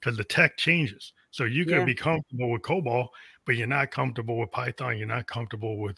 [0.00, 1.12] because the tech changes.
[1.30, 1.84] So you can yeah.
[1.84, 3.08] be comfortable with COBOL,
[3.46, 4.98] but you're not comfortable with Python.
[4.98, 5.96] You're not comfortable with,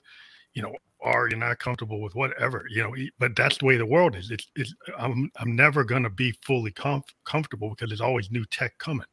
[0.55, 1.29] you know, R.
[1.29, 2.95] You're not comfortable with whatever, you know.
[3.19, 4.31] But that's the way the world is.
[4.31, 8.79] It's, it's I'm I'm never gonna be fully comf- comfortable because there's always new tech
[8.79, 9.07] coming.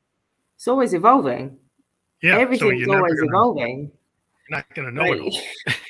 [0.55, 1.57] It's always evolving.
[2.21, 3.91] Yeah, everything's so always gonna, evolving.
[4.49, 5.15] You're not gonna know right.
[5.15, 5.39] it all.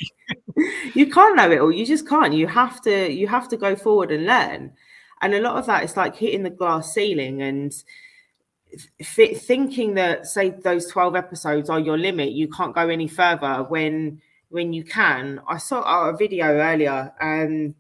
[0.94, 1.72] you can't know it all.
[1.72, 2.34] You just can't.
[2.34, 3.12] You have to.
[3.12, 4.74] You have to go forward and learn.
[5.22, 7.74] And a lot of that is like hitting the glass ceiling and
[9.02, 13.64] th- thinking that say those 12 episodes are your limit you can't go any further
[13.70, 17.76] when when you can i saw uh, a video earlier and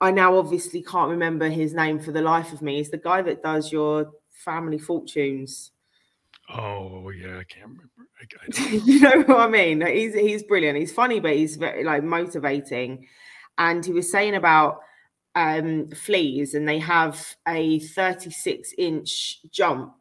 [0.00, 3.22] i now obviously can't remember his name for the life of me He's the guy
[3.22, 5.72] that does your family fortunes
[6.54, 9.80] oh yeah i can't remember I, I you know what i mean?
[9.86, 13.06] He's he's brilliant he's funny but he's very like motivating.
[13.58, 14.80] And he was saying about
[15.34, 19.94] um, fleas and they have a 36 inch jump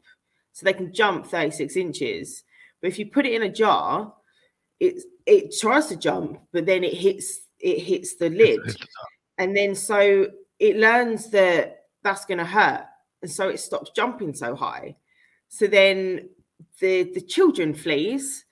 [0.58, 2.44] so they can jump 36 inches.
[2.82, 4.12] But if you put it in a jar,
[4.80, 8.60] it it tries to jump, but then it hits it hits the lid,
[9.38, 10.26] and then so
[10.58, 12.86] it learns that that's going to hurt,
[13.22, 14.96] and so it stops jumping so high.
[15.48, 16.28] So then
[16.80, 18.46] the the children fleas,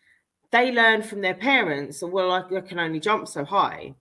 [0.52, 3.96] they learn from their parents, And well, I, I can only jump so high.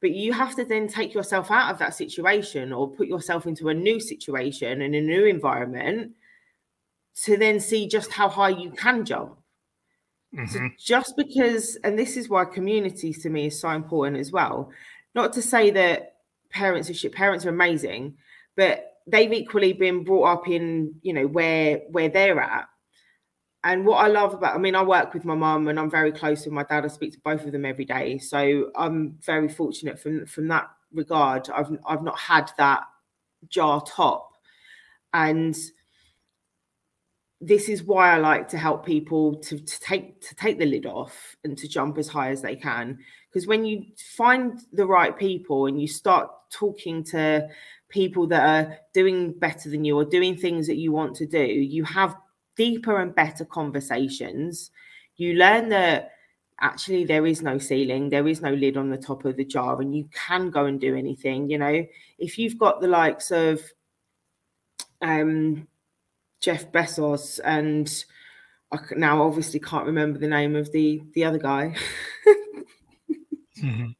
[0.00, 3.68] But you have to then take yourself out of that situation or put yourself into
[3.68, 6.12] a new situation in a new environment
[7.24, 9.38] to then see just how high you can jump.
[10.34, 10.46] Mm-hmm.
[10.46, 14.70] So just because, and this is why community to me is so important as well.
[15.14, 16.16] Not to say that
[16.50, 18.16] parents are shit, parents are amazing,
[18.56, 22.68] but they've equally been brought up in, you know, where where they're at.
[23.64, 26.10] And what I love about, I mean, I work with my mum and I'm very
[26.10, 26.84] close with my dad.
[26.84, 28.18] I speak to both of them every day.
[28.18, 31.48] So I'm very fortunate from from that regard.
[31.50, 32.82] I've I've not had that
[33.48, 34.32] jar top.
[35.14, 35.56] And
[37.40, 40.86] this is why I like to help people to, to take to take the lid
[40.86, 42.98] off and to jump as high as they can.
[43.28, 43.84] Because when you
[44.16, 47.48] find the right people and you start talking to
[47.88, 51.44] people that are doing better than you or doing things that you want to do,
[51.44, 52.16] you have
[52.56, 54.70] deeper and better conversations.
[55.16, 56.10] You learn that
[56.60, 59.80] actually there is no ceiling, there is no lid on the top of the jar,
[59.80, 61.50] and you can go and do anything.
[61.50, 61.86] You know,
[62.18, 63.60] if you've got the likes of
[65.00, 65.66] um
[66.40, 68.04] Jeff Bezos and
[68.72, 71.74] I now obviously can't remember the name of the the other guy.
[73.58, 73.90] mm-hmm.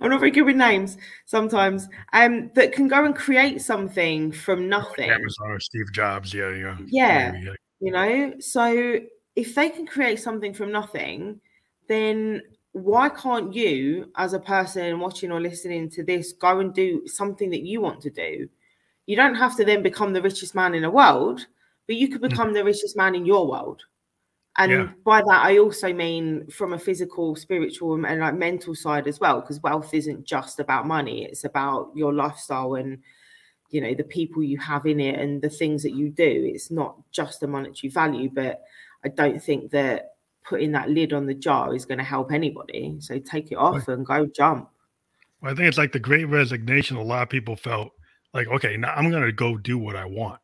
[0.00, 1.88] I'm not very good with names sometimes.
[2.12, 5.10] Um, that can go and create something from nothing.
[5.10, 7.32] Amazon or Steve Jobs, yeah, yeah, yeah.
[7.42, 7.52] yeah.
[7.80, 9.00] You know, so
[9.36, 11.40] if they can create something from nothing,
[11.88, 17.06] then why can't you, as a person watching or listening to this, go and do
[17.06, 18.48] something that you want to do?
[19.10, 21.44] you don't have to then become the richest man in the world,
[21.88, 22.30] but you could mm.
[22.30, 22.54] become mm.
[22.54, 23.82] the richest man in your world.
[24.60, 24.88] And yeah.
[25.04, 29.40] by that, I also mean from a physical, spiritual, and like mental side as well,
[29.40, 32.98] because wealth isn't just about money; it's about your lifestyle and
[33.70, 36.50] you know the people you have in it and the things that you do.
[36.54, 38.62] It's not just a monetary value, but
[39.04, 42.96] I don't think that putting that lid on the jar is going to help anybody.
[43.00, 44.68] So take it off and go jump.
[45.40, 46.96] Well, I think it's like the great resignation.
[46.96, 47.92] A lot of people felt
[48.32, 50.40] like okay now i'm gonna go do what i want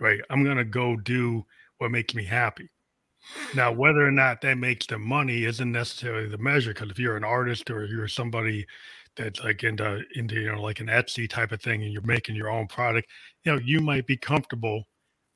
[0.00, 1.44] right i'm gonna go do
[1.78, 2.68] what makes me happy
[3.54, 7.16] now whether or not that makes the money isn't necessarily the measure because if you're
[7.16, 8.66] an artist or you're somebody
[9.16, 12.36] that's like into into you know like an etsy type of thing and you're making
[12.36, 13.08] your own product
[13.44, 14.84] you know you might be comfortable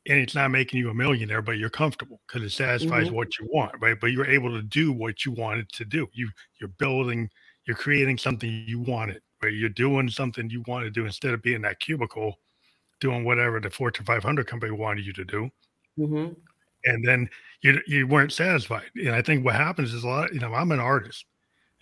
[0.06, 3.16] and it's not making you a millionaire but you're comfortable because it satisfies mm-hmm.
[3.16, 6.28] what you want right but you're able to do what you wanted to do you
[6.60, 7.28] you're building
[7.66, 11.42] you're creating something you wanted where you're doing something you want to do instead of
[11.42, 12.36] being that cubicle
[13.00, 15.50] doing whatever the Fortune 500 company wanted you to do.
[15.98, 16.32] Mm-hmm.
[16.84, 17.28] And then
[17.62, 18.90] you you weren't satisfied.
[18.96, 20.32] And I think what happens is a lot.
[20.32, 21.24] You know, I'm an artist,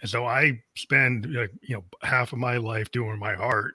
[0.00, 3.74] and so I spend you know half of my life doing my art,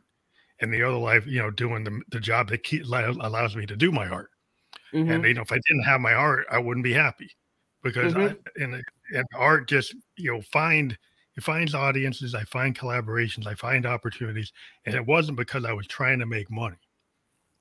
[0.59, 3.75] and the other life you know doing the the job that keep, allows me to
[3.75, 4.31] do my art.
[4.93, 5.11] Mm-hmm.
[5.11, 7.29] And you know, if I didn't have my art, I wouldn't be happy
[7.83, 8.35] because mm-hmm.
[8.35, 8.83] I, and
[9.15, 10.97] and art just you know find
[11.35, 14.51] it finds audiences, I find collaborations, I find opportunities.
[14.85, 16.77] And it wasn't because I was trying to make money.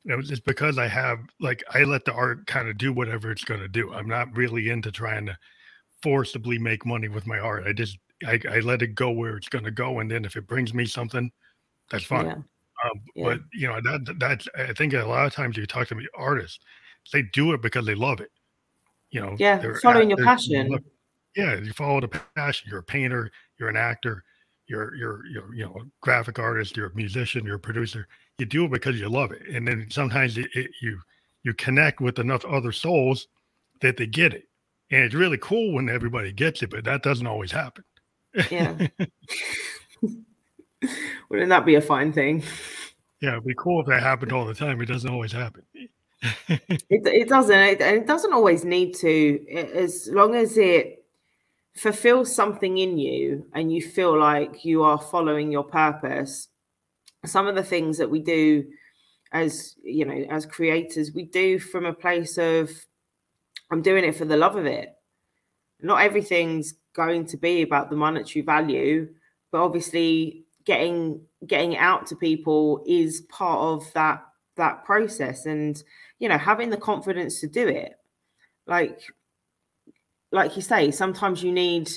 [0.05, 3.31] It was just because I have like I let the art kind of do whatever
[3.31, 3.93] it's going to do.
[3.93, 5.39] I'm not really into trying to
[6.03, 7.67] forcibly make money with my art.
[7.67, 10.37] I just I, I let it go where it's going to go, and then if
[10.37, 11.31] it brings me something,
[11.91, 12.27] that's fine.
[12.27, 12.33] Yeah.
[12.33, 13.25] Um, yeah.
[13.25, 16.07] But you know that that's I think a lot of times you talk to me
[16.17, 16.59] artists,
[17.13, 18.31] they do it because they love it.
[19.11, 20.79] You know, yeah, following your passion.
[21.37, 22.69] yeah, you follow the passion.
[22.71, 23.31] You're a painter
[23.63, 24.25] you're an actor,
[24.67, 28.09] you're you're you're you know a graphic artist, you're a musician, you're a producer.
[28.43, 30.99] You do it because you love it, and then sometimes it, it, you
[31.45, 33.29] you connect with enough other souls
[33.83, 34.49] that they get it,
[34.91, 37.85] and it's really cool when everybody gets it, but that doesn't always happen.
[38.51, 38.89] Yeah.
[41.29, 42.43] Wouldn't that be a fine thing?
[43.21, 44.81] Yeah, it'd be cool if that happened all the time.
[44.81, 45.63] It doesn't always happen.
[46.49, 47.57] it, it doesn't.
[47.57, 49.47] It, it doesn't always need to.
[49.53, 51.05] As long as it
[51.77, 56.49] fulfills something in you and you feel like you are following your purpose
[57.25, 58.65] some of the things that we do
[59.33, 62.71] as you know as creators we do from a place of
[63.71, 64.91] i'm doing it for the love of it.
[65.81, 69.09] Not everything's going to be about the monetary value
[69.51, 74.23] but obviously getting getting it out to people is part of that
[74.57, 75.83] that process and
[76.19, 77.95] you know having the confidence to do it.
[78.67, 79.01] Like
[80.31, 81.91] like you say sometimes you need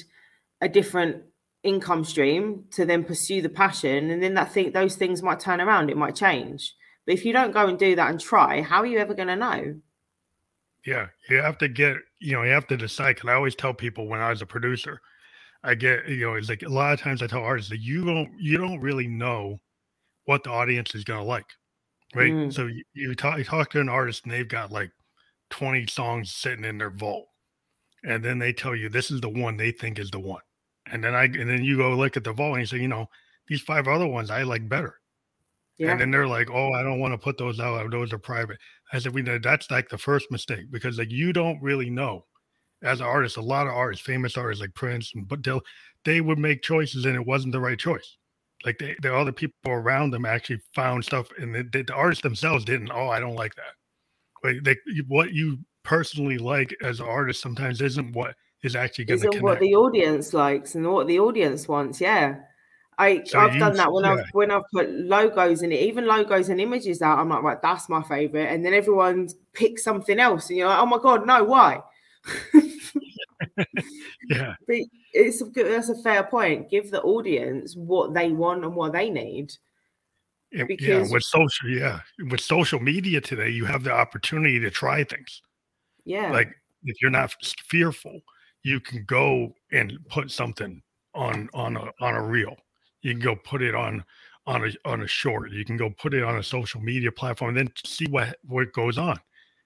[0.61, 1.23] a different
[1.65, 5.59] income stream to then pursue the passion and then that thing those things might turn
[5.59, 6.73] around it might change.
[7.05, 9.27] But if you don't go and do that and try how are you ever going
[9.27, 9.75] to know?
[10.85, 13.73] Yeah you have to get you know you have to decide because i always tell
[13.73, 14.99] people when i was a producer
[15.63, 18.05] i get you know it's like a lot of times i tell artists that you
[18.05, 19.59] don't you don't really know
[20.25, 21.45] what the audience is going to like
[22.15, 22.31] right?
[22.31, 22.53] Mm.
[22.53, 24.91] so you, you talk you talk to an artist and they've got like
[25.51, 27.27] 20 songs sitting in their vault
[28.03, 30.41] and then they tell you this is the one they think is the one
[30.91, 32.87] and then I and then you go look at the vault and you say, you
[32.87, 33.07] know,
[33.47, 34.99] these five other ones I like better.
[35.77, 35.91] Yeah.
[35.91, 37.85] And then they're like, oh, I don't want to put those out.
[37.85, 38.57] Uh, those are private.
[38.93, 42.25] I said, we know that's like the first mistake because like you don't really know
[42.81, 45.61] as an artist, a lot of artists, famous artists like Prince, but they'll
[46.05, 48.17] they would make choices and it wasn't the right choice.
[48.63, 52.63] Like they, the other people around them actually found stuff, and the, the artists themselves
[52.63, 52.91] didn't.
[52.91, 53.73] Oh, I don't like that.
[54.43, 59.19] Like they, what you personally like as an artist sometimes isn't what is actually going
[59.19, 59.43] to connect.
[59.43, 62.01] what the audience likes and what the audience wants.
[62.01, 62.37] Yeah.
[62.97, 64.13] I, so I've done that when yeah.
[64.13, 67.19] I've when I've put logos in it, even logos and images out.
[67.19, 70.79] I'm like, right, that's my favorite, and then everyone picks something else, and you're like,
[70.79, 71.81] oh my god, no, why?
[74.29, 74.77] yeah, but
[75.13, 76.69] it's a, that's a fair point.
[76.69, 79.53] Give the audience what they want and what they need.
[80.51, 85.03] Because yeah, with social, yeah, with social media today, you have the opportunity to try
[85.03, 85.41] things.
[86.05, 87.35] Yeah, like if you're not
[87.67, 88.21] fearful,
[88.65, 90.81] you can go and put something
[91.13, 92.55] on on a on a reel.
[93.03, 94.03] You can go put it on
[94.47, 95.51] on a on a short.
[95.51, 98.73] You can go put it on a social media platform and then see what what
[98.73, 99.19] goes on.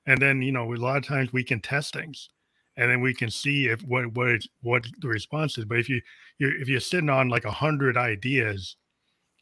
[0.06, 2.30] And then you know a lot of times we can test things,
[2.76, 5.64] and then we can see if what what what the response is.
[5.64, 6.02] But if you
[6.38, 8.76] you if you're sitting on like a hundred ideas,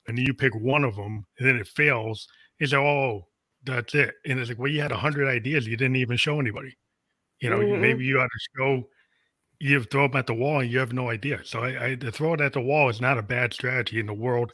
[0.08, 2.28] and you pick one of them and then it fails,
[2.60, 3.28] it's like oh
[3.63, 4.13] that's it.
[4.28, 6.78] And it's like well you had a hundred ideas you didn't even show anybody.
[7.41, 7.82] You know mm-hmm.
[7.82, 8.88] maybe you ought to show
[9.60, 11.41] you throw them at the wall and you have no idea.
[11.43, 14.06] So I, I to throw it at the wall is not a bad strategy in
[14.06, 14.54] the world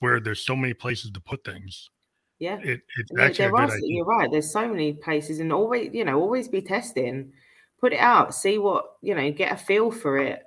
[0.00, 1.90] where there's so many places to put things.
[2.38, 4.30] Yeah, it, it's actually there are, You're right.
[4.30, 7.32] There's so many places, and always you know always be testing,
[7.80, 10.42] put it out, see what you know, get a feel for it.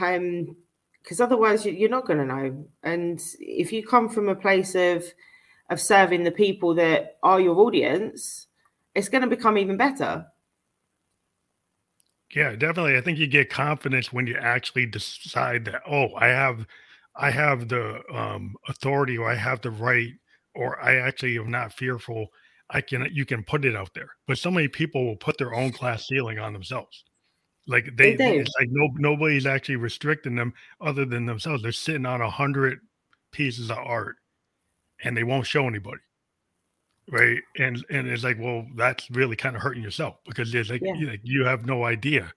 [0.00, 0.56] Um,
[1.02, 2.66] because otherwise you're not going to know.
[2.82, 5.04] And if you come from a place of
[5.70, 8.48] of serving the people that are your audience,
[8.94, 10.26] it's going to become even better.
[12.34, 12.96] Yeah, definitely.
[12.96, 16.66] I think you get confidence when you actually decide that, oh, I have
[17.14, 20.12] I have the um, authority or I have the right
[20.54, 22.28] or I actually am not fearful.
[22.70, 24.10] I can you can put it out there.
[24.26, 27.04] But so many people will put their own class ceiling on themselves.
[27.68, 31.62] Like they, they it's like no nobody's actually restricting them other than themselves.
[31.62, 32.78] They're sitting on a hundred
[33.32, 34.16] pieces of art
[35.02, 36.00] and they won't show anybody
[37.10, 40.82] right and and it's like well that's really kind of hurting yourself because there's like,
[40.82, 40.94] yeah.
[40.94, 42.32] you, like you have no idea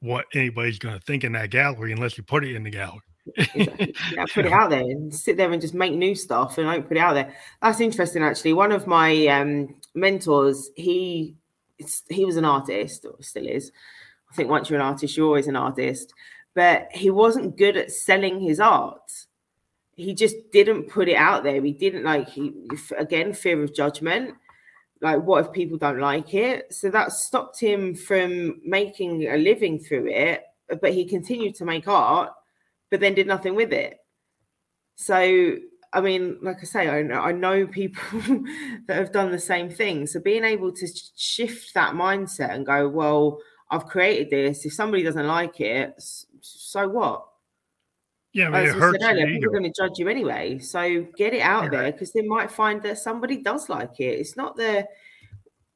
[0.00, 3.00] what anybody's going to think in that gallery unless you put it in the gallery
[3.54, 6.86] yeah, put it out there and sit there and just make new stuff and don't
[6.86, 7.34] put it out there.
[7.62, 8.52] That's interesting, actually.
[8.52, 11.34] One of my um, mentors, he
[12.10, 13.72] he was an artist, or still is.
[14.30, 16.12] I think once you're an artist, you're always an artist.
[16.54, 19.10] But he wasn't good at selling his art
[19.96, 21.62] he just didn't put it out there.
[21.62, 22.52] He didn't like he
[22.98, 24.34] again fear of judgment.
[25.00, 26.72] Like, what if people don't like it?
[26.72, 30.42] So that stopped him from making a living through it.
[30.80, 32.32] But he continued to make art,
[32.90, 33.98] but then did nothing with it.
[34.96, 35.56] So,
[35.92, 38.20] I mean, like I say, I know, I know people
[38.86, 40.06] that have done the same thing.
[40.06, 44.64] So, being able to shift that mindset and go, well, I've created this.
[44.64, 45.94] If somebody doesn't like it,
[46.40, 47.26] so what?
[48.34, 50.58] Yeah, mean, As it hurts earlier, people are going to judge you anyway.
[50.58, 54.18] So get it out there because they might find that somebody does like it.
[54.18, 54.86] It's not the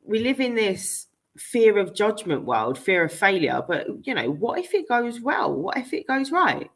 [0.05, 1.07] we live in this
[1.37, 3.63] fear of judgment world, fear of failure.
[3.67, 5.55] But you know, what if it goes well?
[5.55, 6.69] What if it goes right?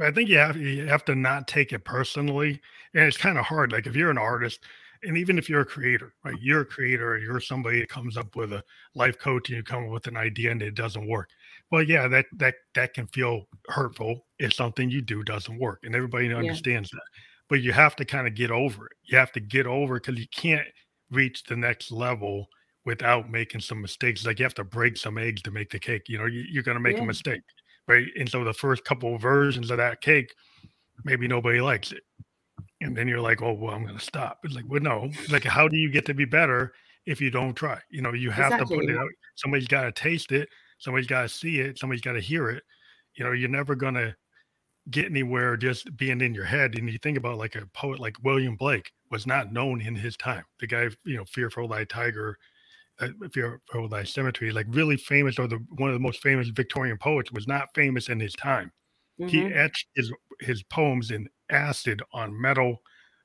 [0.00, 2.60] I think you have you have to not take it personally,
[2.94, 3.72] and it's kind of hard.
[3.72, 4.60] Like if you're an artist,
[5.02, 6.36] and even if you're a creator, right?
[6.40, 8.62] You're a creator, you're somebody that comes up with a
[8.94, 11.30] life coach, and you come up with an idea and it doesn't work
[11.70, 15.94] well yeah that that that can feel hurtful if something you do doesn't work and
[15.94, 16.98] everybody understands yeah.
[16.98, 19.96] that but you have to kind of get over it you have to get over
[19.96, 20.66] it because you can't
[21.10, 22.46] reach the next level
[22.84, 26.02] without making some mistakes like you have to break some eggs to make the cake
[26.08, 27.02] you know you, are going to make yeah.
[27.02, 27.42] a mistake
[27.86, 28.06] right?
[28.18, 30.34] And so the first couple of versions of that cake,
[31.04, 32.02] maybe nobody likes it.
[32.80, 34.38] And then you're like, oh, well, I'm going to stop.
[34.44, 35.10] It's like, well, no.
[35.30, 36.72] Like, how do you get to be better
[37.06, 37.80] if you don't try?
[37.90, 38.76] You know, you have exactly.
[38.76, 39.08] to put it out.
[39.36, 40.48] Somebody's got to taste it.
[40.78, 41.78] Somebody's got to see it.
[41.78, 42.62] Somebody's got to hear it.
[43.14, 44.14] You know, you're never going to
[44.90, 46.76] get anywhere just being in your head.
[46.76, 50.16] And you think about like a poet like William Blake was not known in his
[50.16, 50.44] time.
[50.60, 52.36] The guy, you know, Fearful Thy Tiger,
[53.00, 56.98] uh, Fearful Thy Symmetry, like really famous, or the one of the most famous Victorian
[56.98, 58.70] poets, was not famous in his time.
[59.20, 59.28] Mm-hmm.
[59.28, 62.82] He etched his his poems in acid on metal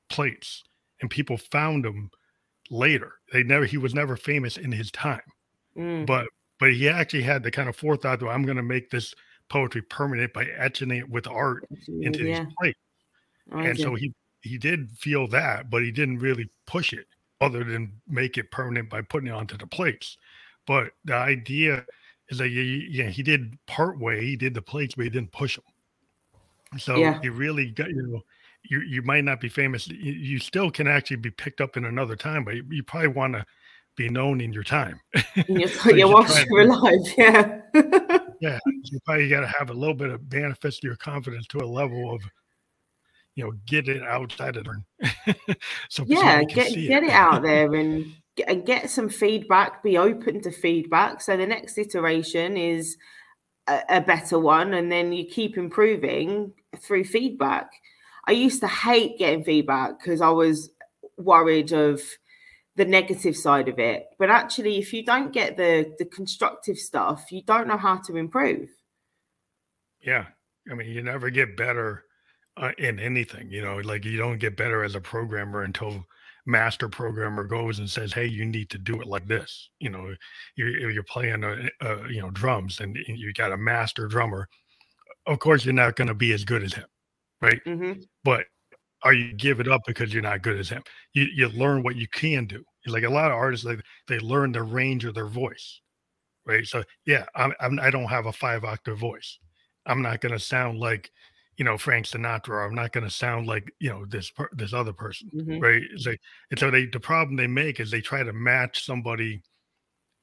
[0.08, 0.62] plates,
[1.00, 2.10] and people found them
[2.70, 3.12] later.
[3.32, 5.20] They never he was never famous in his time,
[5.76, 6.06] mm.
[6.06, 6.26] but
[6.58, 9.14] but he actually had the kind of forethought that I'm going to make this
[9.50, 12.44] poetry permanent by etching it with art into yeah.
[12.44, 12.76] his plate.
[13.52, 17.06] and so he he did feel that, but he didn't really push it
[17.40, 20.16] other than make it permanent by putting it onto the plates.
[20.66, 21.84] But the idea
[22.28, 25.56] is that yeah, he did part way, he did the plates, but he didn't push
[25.56, 26.78] them.
[26.78, 27.20] So yeah.
[27.20, 28.22] he really got you know
[28.62, 29.88] you you might not be famous.
[29.88, 33.08] You, you, still can actually be picked up in another time, but you, you probably
[33.08, 33.44] want to
[33.96, 35.00] be known in your time.
[35.48, 37.60] Your, so your you're alive, yeah.
[38.40, 41.66] yeah, you probably got to have a little bit of manifest your confidence to a
[41.66, 42.22] level of,
[43.34, 45.56] you know, get it outside of there.
[45.88, 47.08] so yeah, get get it.
[47.08, 48.12] it out there and
[48.46, 49.82] and uh, get some feedback.
[49.82, 51.20] Be open to feedback.
[51.20, 52.96] So the next iteration is
[53.66, 57.70] a, a better one, and then you keep improving through feedback.
[58.26, 60.70] I used to hate getting feedback because I was
[61.16, 62.02] worried of
[62.80, 64.06] the negative side of it.
[64.18, 68.16] But actually, if you don't get the the constructive stuff, you don't know how to
[68.16, 68.70] improve.
[70.00, 70.24] Yeah,
[70.70, 72.04] I mean, you never get better
[72.56, 73.50] uh, in anything.
[73.50, 76.06] You know, like you don't get better as a programmer until
[76.46, 80.14] master programmer goes and says, "Hey, you need to do it like this." You know,
[80.56, 84.48] you're you're playing a, a you know drums and you got a master drummer.
[85.26, 86.86] Of course, you're not going to be as good as him
[87.40, 87.60] right?
[87.66, 88.00] Mm-hmm.
[88.24, 88.44] But
[89.02, 90.82] are you give it up because you're not good as him?
[91.12, 92.62] You you learn what you can do.
[92.90, 95.80] Like a lot of artists, like they learn the range of their voice,
[96.46, 96.66] right?
[96.66, 99.38] So yeah, I'm, I'm I don't have a five octave voice.
[99.86, 101.10] I'm not going to sound like
[101.56, 102.48] you know Frank Sinatra.
[102.50, 105.58] Or I'm not going to sound like you know this per, this other person, mm-hmm.
[105.58, 105.82] right?
[105.92, 106.20] It's like
[106.50, 109.42] and so they the problem they make is they try to match somebody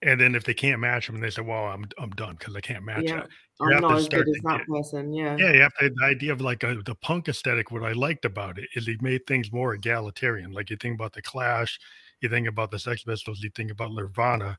[0.03, 2.61] and then if they can't match them, they say, "Well, I'm I'm done because I
[2.61, 3.23] can't match yeah.
[3.59, 5.11] You I'm not as good as that person.
[5.11, 5.35] Yeah.
[5.37, 7.71] Yeah, you have to, the idea of like a, the punk aesthetic.
[7.71, 10.51] What I liked about it is he made things more egalitarian.
[10.51, 11.79] Like you think about the Clash,
[12.21, 14.57] you think about the Sex Pistols, you think about Nirvana.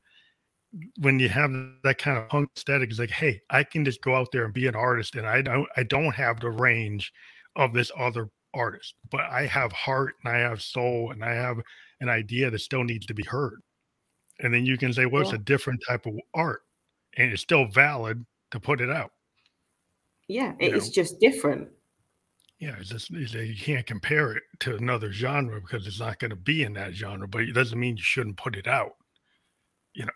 [0.99, 1.51] When you have
[1.83, 4.53] that kind of punk aesthetic, it's like, hey, I can just go out there and
[4.53, 7.11] be an artist, and I don't I don't have the range
[7.55, 11.57] of this other artist, but I have heart and I have soul and I have
[12.01, 13.61] an idea that still needs to be heard
[14.39, 16.61] and then you can say, well, it's a different type of art,
[17.17, 19.11] and it's still valid to put it out.
[20.27, 20.91] Yeah, it's know?
[20.93, 21.67] just different.
[22.59, 26.19] Yeah, it's just it's uh, you can't compare it to another genre because it's not
[26.19, 27.27] going to be in that genre.
[27.27, 28.91] But it doesn't mean you shouldn't put it out.
[29.93, 30.11] You know.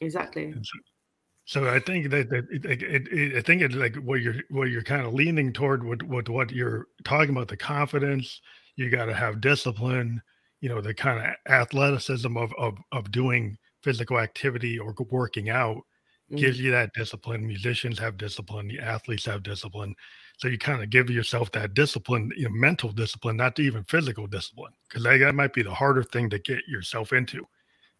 [0.00, 0.52] Exactly.
[0.52, 0.78] So,
[1.44, 4.70] so I think that, that it, it, it, I think it's like what you're what
[4.70, 8.40] you're kind of leaning toward with, with what you're talking about the confidence.
[8.76, 10.22] You got to have discipline
[10.60, 15.82] you know the kind of athleticism of of of doing physical activity or working out.
[16.30, 16.36] Mm-hmm.
[16.36, 19.96] gives you that discipline musicians have discipline the athletes have discipline.
[20.38, 24.28] So you kind of give yourself that discipline you know, mental discipline not even physical
[24.28, 27.44] discipline because that, that might be the harder thing to get yourself into.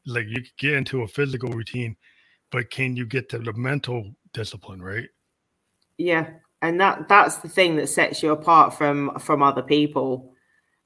[0.07, 1.97] Like you get into a physical routine
[2.53, 5.09] but can you get to the mental discipline right?
[5.99, 6.31] Yeah
[6.63, 10.35] and that that's the thing that sets you apart from from other people.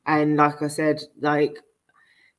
[0.06, 1.58] And like I said, like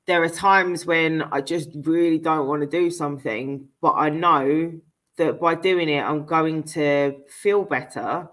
[0.07, 4.73] there are times when I just really don't want to do something, but I know
[5.17, 8.27] that by doing it, I'm going to feel better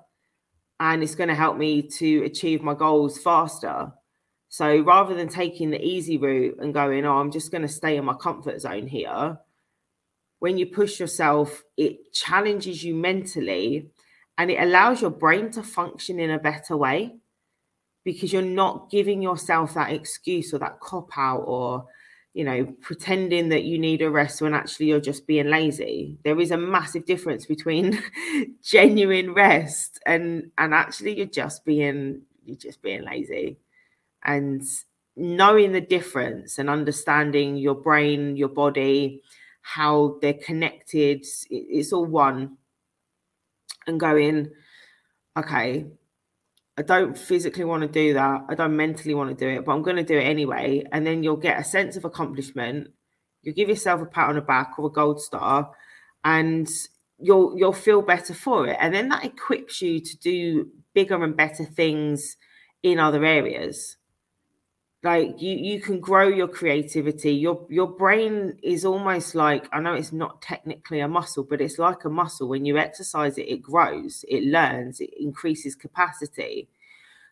[0.80, 3.92] and it's going to help me to achieve my goals faster.
[4.48, 7.96] So rather than taking the easy route and going, oh, I'm just going to stay
[7.96, 9.38] in my comfort zone here,
[10.40, 13.90] when you push yourself, it challenges you mentally
[14.36, 17.16] and it allows your brain to function in a better way
[18.04, 21.86] because you're not giving yourself that excuse or that cop out or
[22.34, 26.18] you know pretending that you need a rest when actually you're just being lazy.
[26.24, 28.02] There is a massive difference between
[28.62, 33.58] genuine rest and and actually you're just being you're just being lazy.
[34.24, 34.62] And
[35.16, 39.22] knowing the difference and understanding your brain your body
[39.60, 42.56] how they're connected it's all one.
[43.86, 44.50] And going
[45.36, 45.86] okay
[46.78, 48.46] I don't physically want to do that.
[48.48, 50.84] I don't mentally want to do it, but I'm going to do it anyway.
[50.90, 52.88] And then you'll get a sense of accomplishment.
[53.42, 55.72] You give yourself a pat on the back or a gold star,
[56.24, 56.68] and
[57.22, 61.36] you'll you'll feel better for it and then that equips you to do bigger and
[61.36, 62.36] better things
[62.82, 63.96] in other areas
[65.04, 67.32] like you you can grow your creativity.
[67.34, 71.78] Your your brain is almost like i know it's not technically a muscle but it's
[71.78, 72.48] like a muscle.
[72.48, 76.68] When you exercise it it grows it learns it increases capacity.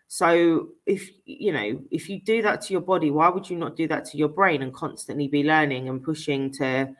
[0.09, 3.77] So if you know if you do that to your body why would you not
[3.77, 6.95] do that to your brain and constantly be learning and pushing to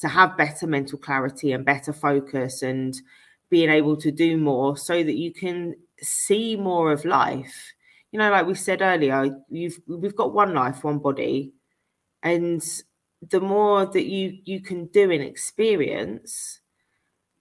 [0.00, 3.00] to have better mental clarity and better focus and
[3.50, 7.72] being able to do more so that you can see more of life
[8.16, 11.52] you know like we said earlier you've we've got one life one body
[12.22, 12.64] and
[13.28, 16.60] the more that you you can do and experience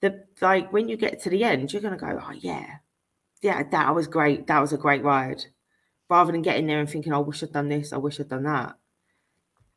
[0.01, 2.67] the like when you get to the end you're going to go oh yeah.
[3.41, 4.47] Yeah that was great.
[4.47, 5.45] That was a great ride.
[6.09, 7.93] Rather than getting there and thinking oh, i wish i'd done this.
[7.93, 8.75] I wish i'd done that.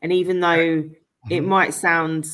[0.03, 1.31] And even though mm-hmm.
[1.31, 2.27] it might sound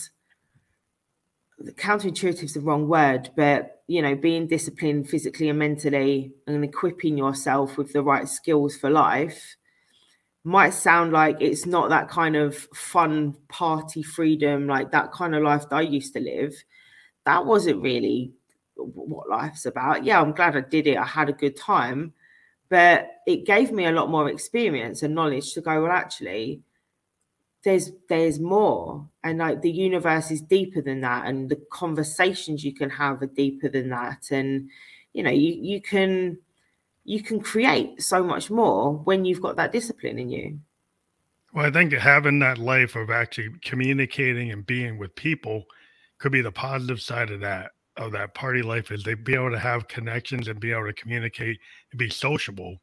[1.63, 7.19] counterintuitive is the wrong word, but you know, being disciplined physically and mentally and equipping
[7.19, 9.57] yourself with the right skills for life
[10.45, 15.43] might sound like it's not that kind of fun party freedom, like that kind of
[15.43, 16.55] life that I used to live.
[17.25, 18.33] That wasn't really
[18.77, 20.05] what life's about.
[20.05, 20.99] Yeah, I'm glad I did it.
[20.99, 22.13] I had a good time,
[22.69, 26.61] but it gave me a lot more experience and knowledge to go, well, actually,
[27.65, 32.75] there's there's more and like the universe is deeper than that and the conversations you
[32.75, 34.69] can have are deeper than that and
[35.13, 36.39] you know you you can
[37.05, 40.59] you can create so much more when you've got that discipline in you.
[41.53, 45.65] Well i think having that life of actually communicating and being with people
[46.19, 49.53] could be the positive side of that of that party life is they be able
[49.53, 51.59] to have connections and be able to communicate
[51.93, 52.77] and be sociable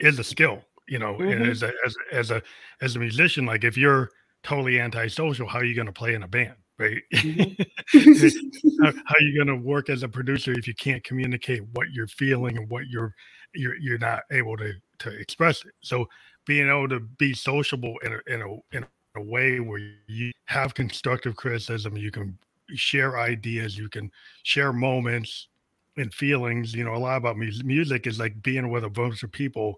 [0.00, 1.50] is a skill you know mm-hmm.
[1.50, 2.42] as a as, as a
[2.80, 4.10] as a musician like if you're
[4.42, 8.82] totally antisocial how are you going to play in a band right mm-hmm.
[8.84, 11.90] how, how, are you going to work as a producer if you can't communicate what
[11.92, 13.14] you're feeling and what you're
[13.54, 16.06] you're you're not able to to express it so
[16.46, 20.74] being able to be sociable in a in a in a way where you have
[20.74, 22.36] constructive criticism you can
[22.74, 24.10] share ideas you can
[24.42, 25.48] share moments
[25.96, 29.22] and feelings you know a lot about music music is like being with a bunch
[29.22, 29.76] of people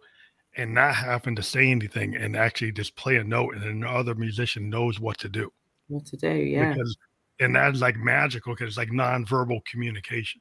[0.56, 4.68] and not having to say anything and actually just play a note and another musician
[4.68, 5.52] knows what to do.
[5.88, 6.72] What to do, yeah.
[6.72, 6.96] Because
[7.40, 10.40] and that's like magical because it's like nonverbal communication.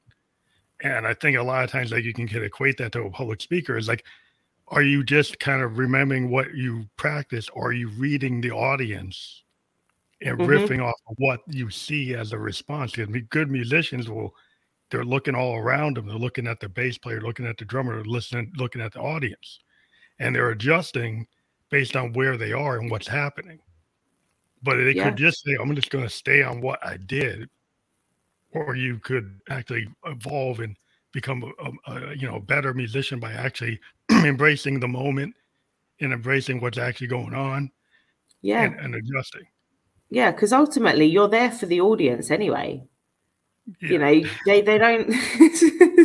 [0.82, 3.41] And I think a lot of times like you can equate that to a public
[3.41, 4.03] speaker is like,
[4.70, 9.43] are you just kind of remembering what you practice or are you reading the audience
[10.22, 10.49] and mm-hmm.
[10.49, 12.93] riffing off of what you see as a response?
[12.93, 14.34] Because good musicians will
[14.89, 16.08] they're looking all around them.
[16.08, 19.60] They're looking at the bass player, looking at the drummer, listening, looking at the audience
[20.20, 21.28] and they're adjusting
[21.70, 23.59] based on where they are and what's happening.
[24.63, 25.05] But they yeah.
[25.05, 27.49] could just say, I'm just going to stay on what I did.
[28.51, 30.76] Or you could actually evolve and
[31.18, 33.80] become a, um, a, you know better musician by actually
[34.11, 35.34] embracing the moment
[35.99, 37.72] and embracing what's actually going on
[38.41, 39.47] yeah and, and adjusting
[40.11, 42.84] yeah because ultimately you're there for the audience anyway
[43.82, 43.89] yeah.
[43.89, 45.07] you know they they don't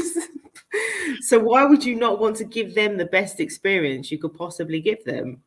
[1.32, 4.82] so why would you not want to give them the best experience you could possibly
[4.82, 5.42] give them?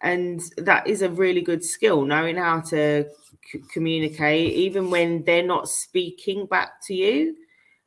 [0.00, 3.08] And that is a really good skill, knowing how to
[3.48, 7.36] c- communicate, even when they're not speaking back to you.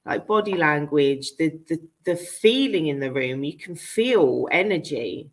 [0.06, 5.30] Like body language, the, the the feeling in the room, you can feel energy,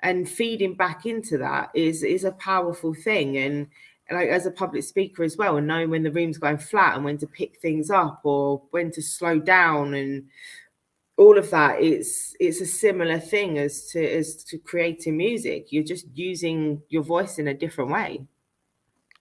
[0.00, 3.38] and feeding back into that is is a powerful thing.
[3.38, 3.68] And
[4.10, 7.06] like as a public speaker as well, and knowing when the room's going flat and
[7.06, 10.26] when to pick things up or when to slow down and
[11.16, 15.66] all of that it's it's a similar thing as to as to creating music.
[15.70, 18.26] You're just using your voice in a different way.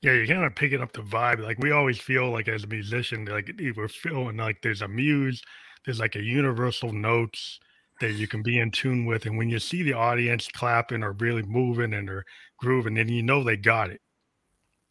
[0.01, 1.39] Yeah you're kind of picking up the vibe.
[1.39, 5.41] Like we always feel like as a musician like we're feeling like there's a muse
[5.85, 7.59] there's like a universal notes
[8.01, 9.25] that you can be in tune with.
[9.25, 12.25] And when you see the audience clapping or really moving and they're
[12.57, 14.01] grooving then you know they got it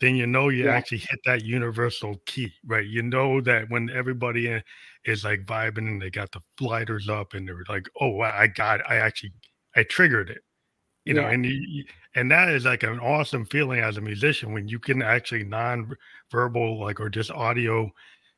[0.00, 0.72] then you know you yeah.
[0.72, 2.86] actually hit that universal key, right?
[2.86, 4.60] You know that when everybody eh,
[5.04, 8.80] is like vibing and they got the lighters up and they're like, "Oh, I got,
[8.80, 8.86] it.
[8.88, 9.32] I actually,
[9.76, 10.42] I triggered it,"
[11.04, 11.22] you yeah.
[11.22, 11.84] know, and you,
[12.14, 16.80] and that is like an awesome feeling as a musician when you can actually non-verbal,
[16.80, 17.90] like or just audio,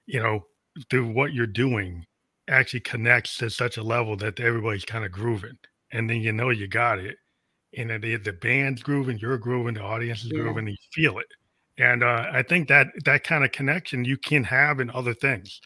[0.07, 0.45] you know,
[0.91, 2.05] through what you're doing,
[2.49, 5.59] actually connects to such a level that everybody's kind of grooving,
[5.93, 7.17] and then you know you got it,
[7.79, 10.41] and the the band's grooving, you're grooving, the audience is yeah.
[10.41, 11.27] grooving, and you feel it
[11.79, 15.61] and uh, I think that that kind of connection you can have in other things.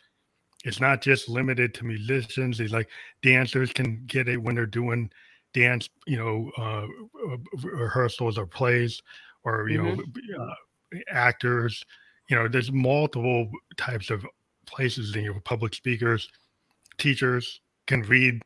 [0.65, 2.61] It's not just limited to musicians.
[2.61, 2.89] It's like
[3.23, 5.11] dancers can get it when they're doing
[5.55, 6.87] dance, you know, uh,
[7.63, 9.01] rehearsals or plays,
[9.45, 10.33] or you mm-hmm.
[10.33, 11.83] know, uh, actors.
[12.29, 14.25] You know, there's multiple types of
[14.67, 16.29] places and your public speakers,
[16.99, 18.41] teachers can read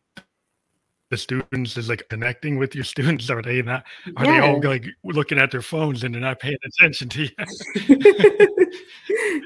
[1.10, 3.30] the students is like connecting with your students?
[3.30, 3.84] Are they not?
[4.16, 4.40] Are yeah.
[4.40, 7.30] they all like looking at their phones and they're not paying attention to you?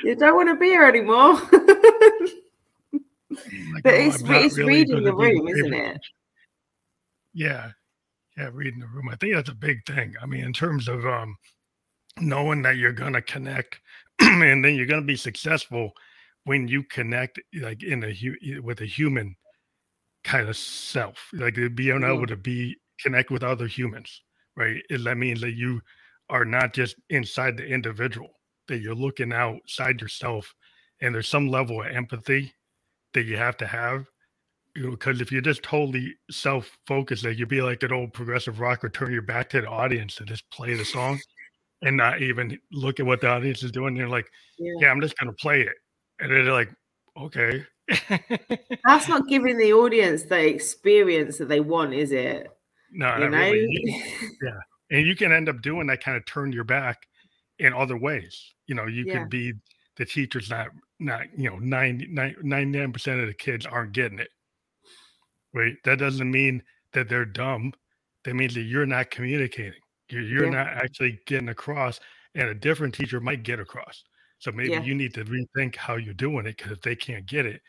[0.05, 1.35] you don't want to be here anymore.
[3.73, 6.01] like, but it's, it's really reading the room, isn't it?
[7.35, 7.71] Yeah,
[8.37, 9.09] yeah, reading the room.
[9.11, 10.15] I think that's a big thing.
[10.21, 11.37] I mean, in terms of um,
[12.21, 13.81] knowing that you're gonna connect,
[14.21, 15.93] and then you're gonna be successful
[16.45, 19.37] when you connect like in a with a human
[20.29, 22.05] kind of self, like being mm-hmm.
[22.05, 24.23] able to be connect with other humans,
[24.57, 24.83] right?
[24.91, 25.81] It, that means that you
[26.29, 28.29] are not just inside the individual,
[28.69, 30.55] that you're looking outside yourself,
[31.01, 32.53] and there's some level of empathy
[33.15, 34.05] that you have to have.
[34.77, 38.61] You know, because if you're just totally self-focused, like you'd be like an old progressive
[38.61, 41.19] rocker, turn your back to the audience and just play the song,
[41.83, 43.97] and not even look at what the audience is doing.
[43.97, 45.77] You're like, yeah, yeah I'm just gonna play it,
[46.21, 46.71] and they're like,
[47.17, 47.65] okay,
[48.85, 52.49] that's not giving the audience the experience that they want, is it?
[52.93, 53.39] No, you know?
[53.39, 54.05] Really.
[54.43, 54.61] yeah.
[54.91, 57.07] And you can end up doing that kind of turn your back
[57.59, 58.55] in other ways.
[58.67, 59.19] You know, you yeah.
[59.19, 59.53] could be
[59.97, 60.69] the teacher's not
[61.01, 64.29] not, you know, 99 percent of the kids aren't getting it.
[65.55, 65.75] Right.
[65.85, 66.63] That doesn't mean
[66.93, 67.73] that they're dumb.
[68.25, 69.81] That means that you're not communicating.
[70.11, 70.65] You're, you're yeah.
[70.65, 72.01] not actually getting across,
[72.35, 74.03] and a different teacher might get across.
[74.39, 74.83] So maybe yeah.
[74.83, 77.61] you need to rethink how you're doing it because if they can't get it,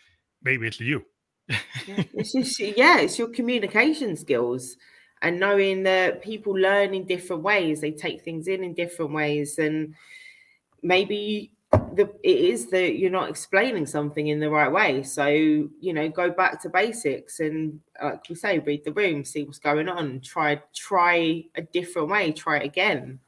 [0.43, 1.03] maybe it's you.
[1.49, 1.57] yeah,
[2.13, 4.77] it's just yeah, it's your communication skills
[5.21, 7.81] and knowing that people learn in different ways.
[7.81, 9.95] They take things in in different ways, and
[10.81, 15.03] maybe the it is that you're not explaining something in the right way.
[15.03, 19.43] So you know, go back to basics and like we say, read the room, see
[19.43, 23.19] what's going on, try try a different way, try it again,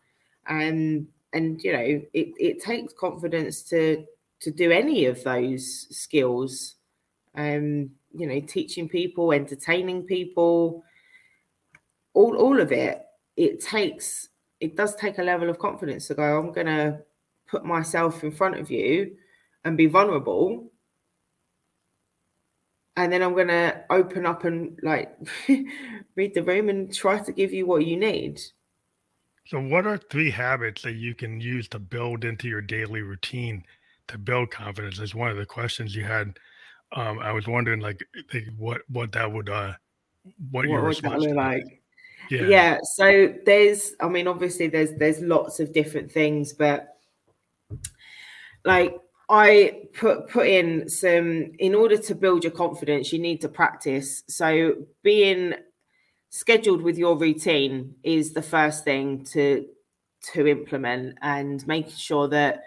[0.47, 4.05] and and you know, it it takes confidence to
[4.41, 6.75] to do any of those skills
[7.36, 10.84] um, you know, teaching people, entertaining people,
[12.13, 13.03] all all of it.
[13.38, 14.29] It takes
[14.59, 16.39] it does take a level of confidence to go.
[16.39, 17.01] I'm gonna
[17.47, 19.15] put myself in front of you
[19.63, 20.71] and be vulnerable
[22.97, 25.15] and then I'm gonna open up and like
[26.15, 28.41] read the room and try to give you what you need.
[29.45, 33.63] So, what are three habits that you can use to build into your daily routine
[34.07, 34.99] to build confidence?
[34.99, 36.37] Is one of the questions you had
[36.93, 39.73] um, I was wondering like, like what what that would uh
[40.51, 41.63] what, what your response look like.
[42.29, 42.47] Yeah.
[42.47, 42.77] yeah.
[42.95, 46.97] So there's I mean obviously there's there's lots of different things, but
[48.65, 48.95] like
[49.29, 54.23] I put put in some in order to build your confidence, you need to practice.
[54.27, 55.53] So being
[56.32, 59.67] scheduled with your routine is the first thing to
[60.34, 62.63] to implement and making sure that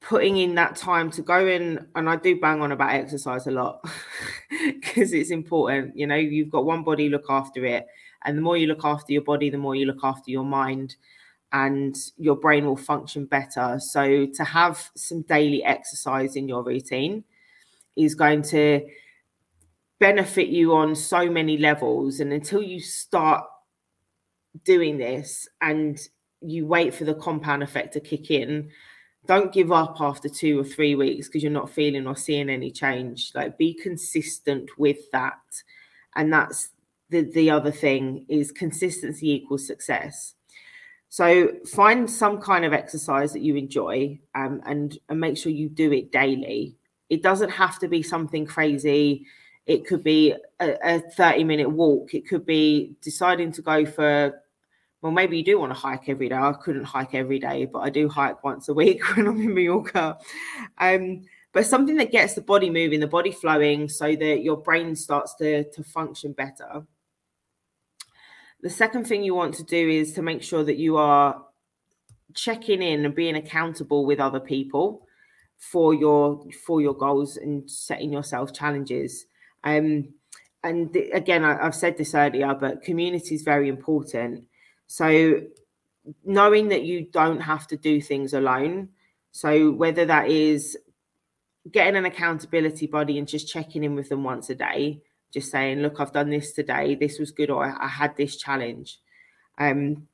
[0.00, 3.50] putting in that time to go in and I do bang on about exercise a
[3.50, 3.84] lot
[4.50, 7.86] because it's important you know you've got one body look after it
[8.24, 10.96] and the more you look after your body the more you look after your mind
[11.52, 13.78] and your brain will function better.
[13.80, 17.24] So to have some daily exercise in your routine
[17.96, 18.86] is going to
[20.00, 23.44] benefit you on so many levels and until you start
[24.64, 26.00] doing this and
[26.40, 28.68] you wait for the compound effect to kick in
[29.26, 32.70] don't give up after two or three weeks because you're not feeling or seeing any
[32.70, 33.32] change.
[33.34, 35.38] Like be consistent with that.
[36.16, 36.70] And that's
[37.10, 40.34] the, the other thing is consistency equals success.
[41.10, 45.68] So find some kind of exercise that you enjoy um, and, and make sure you
[45.68, 46.76] do it daily.
[47.08, 49.26] It doesn't have to be something crazy.
[49.66, 52.14] It could be a, a 30 minute walk.
[52.14, 54.40] It could be deciding to go for
[55.02, 56.36] well, maybe you do want to hike every day.
[56.36, 59.54] I couldn't hike every day, but I do hike once a week when I'm in
[59.54, 60.18] Mallorca.
[60.76, 64.94] Um, but something that gets the body moving, the body flowing, so that your brain
[64.94, 66.86] starts to, to function better.
[68.62, 71.44] The second thing you want to do is to make sure that you are
[72.34, 75.06] checking in and being accountable with other people
[75.58, 79.26] for your for your goals and setting yourself challenges.
[79.64, 80.14] Um,
[80.62, 84.46] and again, I, I've said this earlier, but community is very important
[84.90, 85.42] so
[86.24, 88.88] knowing that you don't have to do things alone.
[89.30, 90.76] So whether that is
[91.70, 95.00] getting an accountability body and just checking in with them once a day,
[95.32, 98.98] just saying, look, I've done this today, this was good, or I, had this challenge.
[99.58, 100.08] Um,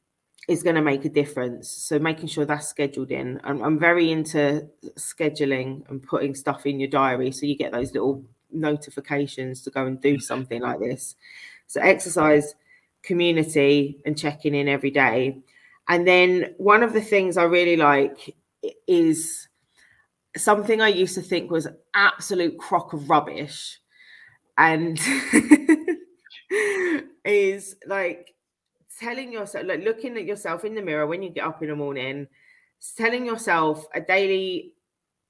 [0.46, 1.70] is going to make a difference.
[1.70, 3.40] So making sure that's scheduled in.
[3.44, 4.68] I'm, I'm, very into
[4.98, 8.24] scheduling and putting stuff in your diary so you get those little
[8.60, 10.22] notifications to go and do mm.
[10.22, 11.16] something like this.
[11.66, 12.54] So exercise
[13.02, 15.38] community and checking in every day.
[15.88, 18.34] And then one of the things I really like
[18.88, 19.48] is
[20.36, 23.78] something I used to think was absolute crock of rubbish,
[24.58, 24.98] and
[27.24, 28.34] is like
[28.98, 31.76] telling yourself, like looking at yourself in the mirror when you get up in the
[31.76, 32.26] morning,
[32.96, 34.72] telling yourself a daily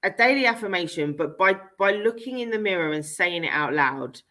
[0.03, 4.21] a daily affirmation, but by by looking in the mirror and saying it out loud.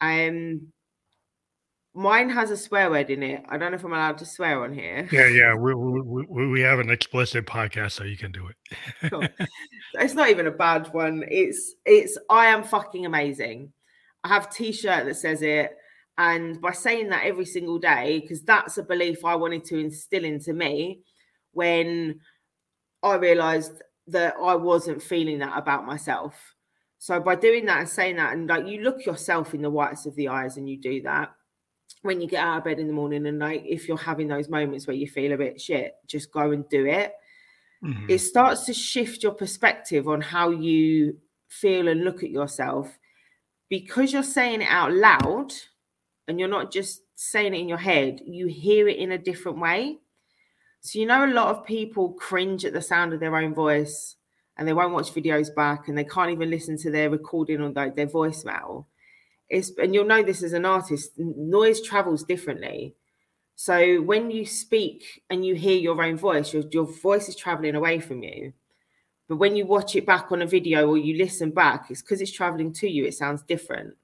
[0.00, 0.72] Um
[1.94, 3.44] mine has a swear word in it.
[3.48, 5.08] I don't know if I'm allowed to swear on here.
[5.10, 5.54] Yeah, yeah.
[5.54, 9.10] We we, we have an explicit podcast, so you can do it.
[9.10, 9.26] cool.
[9.94, 11.24] It's not even a bad one.
[11.28, 13.72] It's it's I am fucking amazing.
[14.22, 15.76] I have t-shirt that says it.
[16.18, 20.24] And by saying that every single day, because that's a belief I wanted to instill
[20.24, 21.00] into me
[21.52, 22.20] when
[23.02, 26.54] I realized that I wasn't feeling that about myself.
[26.98, 30.06] So by doing that and saying that, and like you look yourself in the whites
[30.06, 31.32] of the eyes and you do that
[32.02, 34.48] when you get out of bed in the morning, and like if you're having those
[34.48, 37.12] moments where you feel a bit shit, just go and do it.
[37.84, 38.06] Mm-hmm.
[38.08, 42.98] It starts to shift your perspective on how you feel and look at yourself
[43.68, 45.52] because you're saying it out loud
[46.26, 49.58] and you're not just saying it in your head, you hear it in a different
[49.58, 49.98] way.
[50.80, 54.16] So, you know, a lot of people cringe at the sound of their own voice
[54.56, 57.70] and they won't watch videos back and they can't even listen to their recording or
[57.70, 58.86] their, their voicemail.
[59.48, 62.94] It's, and you'll know this as an artist, noise travels differently.
[63.54, 67.74] So when you speak and you hear your own voice, your, your voice is traveling
[67.74, 68.52] away from you.
[69.28, 72.20] But when you watch it back on a video or you listen back, it's because
[72.20, 73.94] it's traveling to you, it sounds different.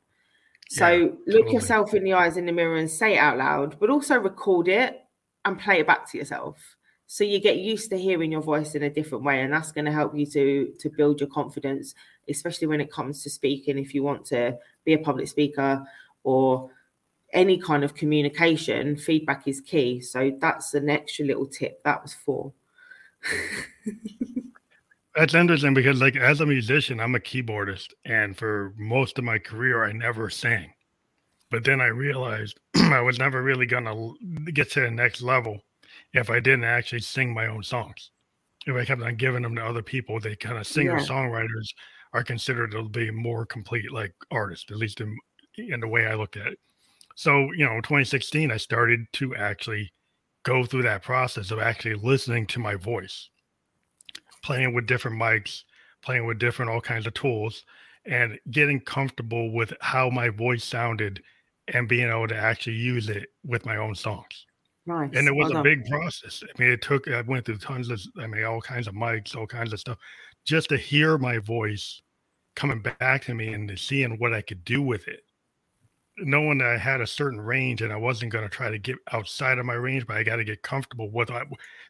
[0.68, 1.52] So yeah, look totally.
[1.52, 4.68] yourself in the eyes in the mirror and say it out loud, but also record
[4.68, 5.03] it
[5.44, 6.76] and play it back to yourself.
[7.06, 9.84] So you get used to hearing your voice in a different way, and that's going
[9.84, 11.94] to help you to to build your confidence,
[12.28, 13.78] especially when it comes to speaking.
[13.78, 15.84] If you want to be a public speaker
[16.22, 16.70] or
[17.32, 20.00] any kind of communication, feedback is key.
[20.00, 21.82] So that's an extra little tip.
[21.84, 22.52] That was four.
[25.14, 29.38] That's interesting because, like, as a musician, I'm a keyboardist, and for most of my
[29.38, 30.72] career, I never sang.
[31.54, 33.94] But then I realized I was never really gonna
[34.52, 35.60] get to the next level
[36.12, 38.10] if I didn't actually sing my own songs.
[38.66, 41.68] If I kept on giving them to other people, they kind of singer songwriters
[42.12, 45.16] are considered to be more complete, like artists, at least in
[45.56, 46.58] in the way I looked at it.
[47.14, 49.92] So, you know, 2016, I started to actually
[50.42, 53.30] go through that process of actually listening to my voice
[54.42, 55.62] playing with different mics,
[56.02, 57.64] playing with different all kinds of tools,
[58.06, 61.22] and getting comfortable with how my voice sounded
[61.68, 64.46] and being able to actually use it with my own songs.
[64.86, 65.10] Nice.
[65.14, 66.42] And it was well a big process.
[66.42, 69.34] I mean, it took, I went through tons of, I mean, all kinds of mics,
[69.34, 69.98] all kinds of stuff,
[70.44, 72.02] just to hear my voice
[72.54, 75.20] coming back to me and seeing what I could do with it.
[76.18, 78.96] Knowing that I had a certain range and I wasn't going to try to get
[79.12, 81.30] outside of my range, but I got to get comfortable with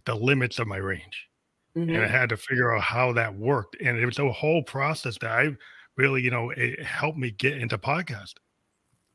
[0.07, 1.29] the limits of my range.
[1.77, 1.91] Mm-hmm.
[1.91, 2.14] and I mm-hmm.
[2.14, 3.77] had to figure out how that worked.
[3.83, 5.51] And it was a whole process that I
[5.97, 8.35] really, you know, it helped me get into podcast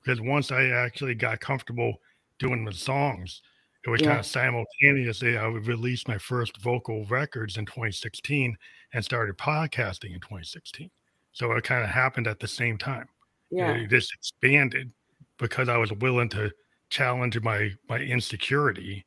[0.10, 2.02] because once I actually got comfortable
[2.40, 3.44] doing the songs,
[3.86, 4.08] it was yeah.
[4.08, 5.38] kind of simultaneously.
[5.38, 8.58] I released my first vocal records in 2016
[8.94, 10.90] and started podcasting in 2016.
[11.32, 13.08] So it kind of happened at the same time.
[13.52, 14.92] Yeah, it just expanded
[15.38, 16.52] because I was willing to
[16.90, 19.06] challenge my my insecurity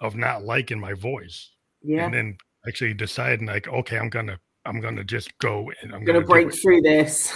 [0.00, 1.50] of not liking my voice.
[1.82, 6.04] Yeah, and then actually deciding like, okay, I'm gonna I'm gonna just go and I'm
[6.04, 7.32] gonna, gonna break through this.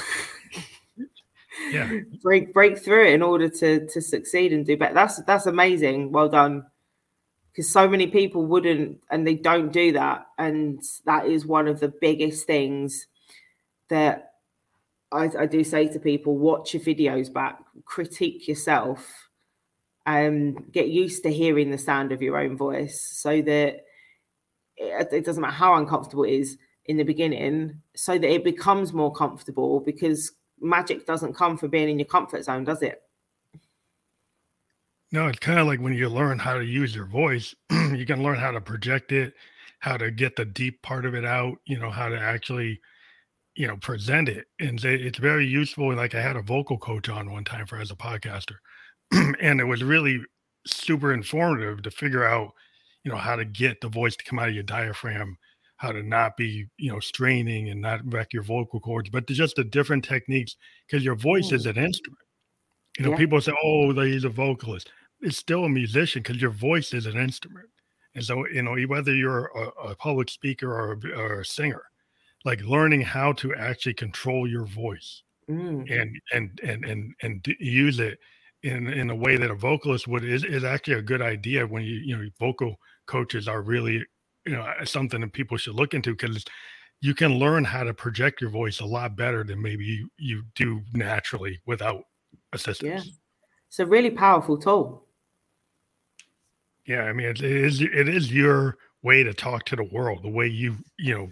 [1.74, 4.94] Yeah, break break through it in order to to succeed and do better.
[4.94, 6.12] That's that's amazing.
[6.12, 6.64] Well done.
[7.52, 11.78] Because so many people wouldn't and they don't do that, and that is one of
[11.78, 13.06] the biggest things
[13.90, 14.32] that
[15.12, 19.28] I, I do say to people: watch your videos back, critique yourself,
[20.04, 23.84] and um, get used to hearing the sound of your own voice, so that
[24.76, 28.92] it, it doesn't matter how uncomfortable it is in the beginning, so that it becomes
[28.92, 30.32] more comfortable because
[30.64, 33.02] magic doesn't come from being in your comfort zone, does it?
[35.12, 38.22] No, it's kind of like when you learn how to use your voice, you can
[38.22, 39.34] learn how to project it,
[39.78, 42.80] how to get the deep part of it out, you know, how to actually,
[43.54, 44.46] you know, present it.
[44.58, 45.94] And it's very useful.
[45.94, 48.56] Like I had a vocal coach on one time for as a podcaster,
[49.12, 50.20] and it was really
[50.66, 52.52] super informative to figure out
[53.04, 55.36] you know how to get the voice to come out of your diaphragm
[55.76, 59.56] how to not be you know straining and not wreck your vocal cords but just
[59.56, 60.56] the different techniques
[60.86, 61.54] because your voice mm.
[61.54, 62.18] is an instrument
[62.98, 63.16] you know yeah.
[63.16, 67.16] people say oh he's a vocalist it's still a musician because your voice is an
[67.16, 67.68] instrument
[68.14, 71.82] and so you know whether you're a, a public speaker or a, or a, singer
[72.44, 75.90] like learning how to actually control your voice mm.
[75.90, 78.18] and and and and and use it
[78.62, 81.82] in in a way that a vocalist would is, is actually a good idea when
[81.82, 84.02] you you know vocal coaches are really
[84.46, 86.44] you know something that people should look into because
[87.00, 90.42] you can learn how to project your voice a lot better than maybe you, you
[90.54, 92.04] do naturally without
[92.52, 93.04] assistance.
[93.06, 93.12] Yeah.
[93.68, 95.04] It's a really powerful tool.
[96.86, 100.28] Yeah, I mean, it is it is your way to talk to the world, the
[100.28, 101.28] way you you know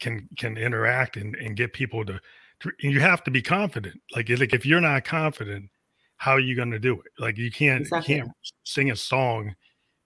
[0.00, 2.20] can can interact and, and get people to,
[2.60, 4.00] to you have to be confident.
[4.14, 5.70] Like like if you're not confident,
[6.16, 7.12] how are you going to do it?
[7.18, 8.14] Like you can't exactly.
[8.14, 8.32] you can't
[8.64, 9.54] sing a song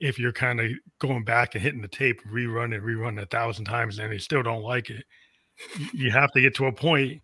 [0.01, 3.65] if you're kind of going back and hitting the tape, rerun and rerun a thousand
[3.65, 5.05] times, and they still don't like it.
[5.95, 7.23] You have to get to a point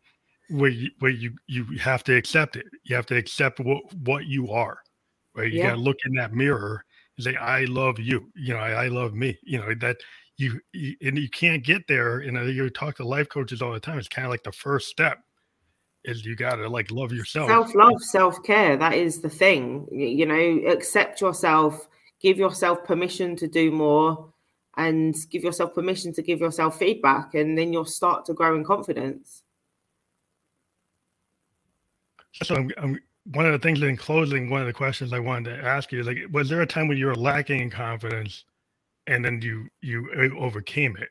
[0.49, 2.66] where you, where you you have to accept it.
[2.85, 4.79] You have to accept what what you are.
[5.35, 5.53] Right?
[5.53, 5.68] You yeah.
[5.68, 6.85] got to look in that mirror
[7.16, 9.39] and say, "I love you." You know, I, I love me.
[9.43, 9.99] You know that
[10.39, 12.18] you, you, and you can't get there.
[12.18, 13.99] And you know, you talk to life coaches all the time.
[13.99, 15.18] It's kind of like the first step
[16.05, 17.49] is you got to like love yourself.
[17.49, 18.77] Self love, self care.
[18.77, 19.87] That is the thing.
[19.93, 21.87] You know, accept yourself
[22.23, 24.33] give yourself permission to do more
[24.77, 28.64] and give yourself permission to give yourself feedback and then you'll start to grow in
[28.64, 29.43] confidence.
[32.43, 35.12] So I'm, um, I'm, um, one of the things in closing one of the questions
[35.12, 37.61] i wanted to ask you is like was there a time when you were lacking
[37.61, 38.45] in confidence
[39.07, 41.11] and then you you uh, overcame it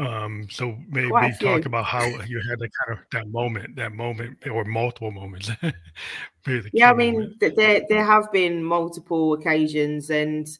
[0.00, 4.36] um so maybe talk about how you had that kind of that moment that moment
[4.50, 5.50] or multiple moments
[6.72, 7.56] yeah i mean moment.
[7.56, 10.58] there there have been multiple occasions and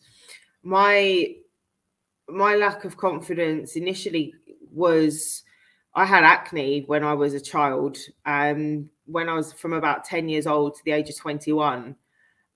[0.63, 1.27] my
[2.29, 4.35] my lack of confidence initially
[4.73, 5.43] was
[5.95, 10.29] i had acne when i was a child um when i was from about 10
[10.29, 11.97] years old to the age of 21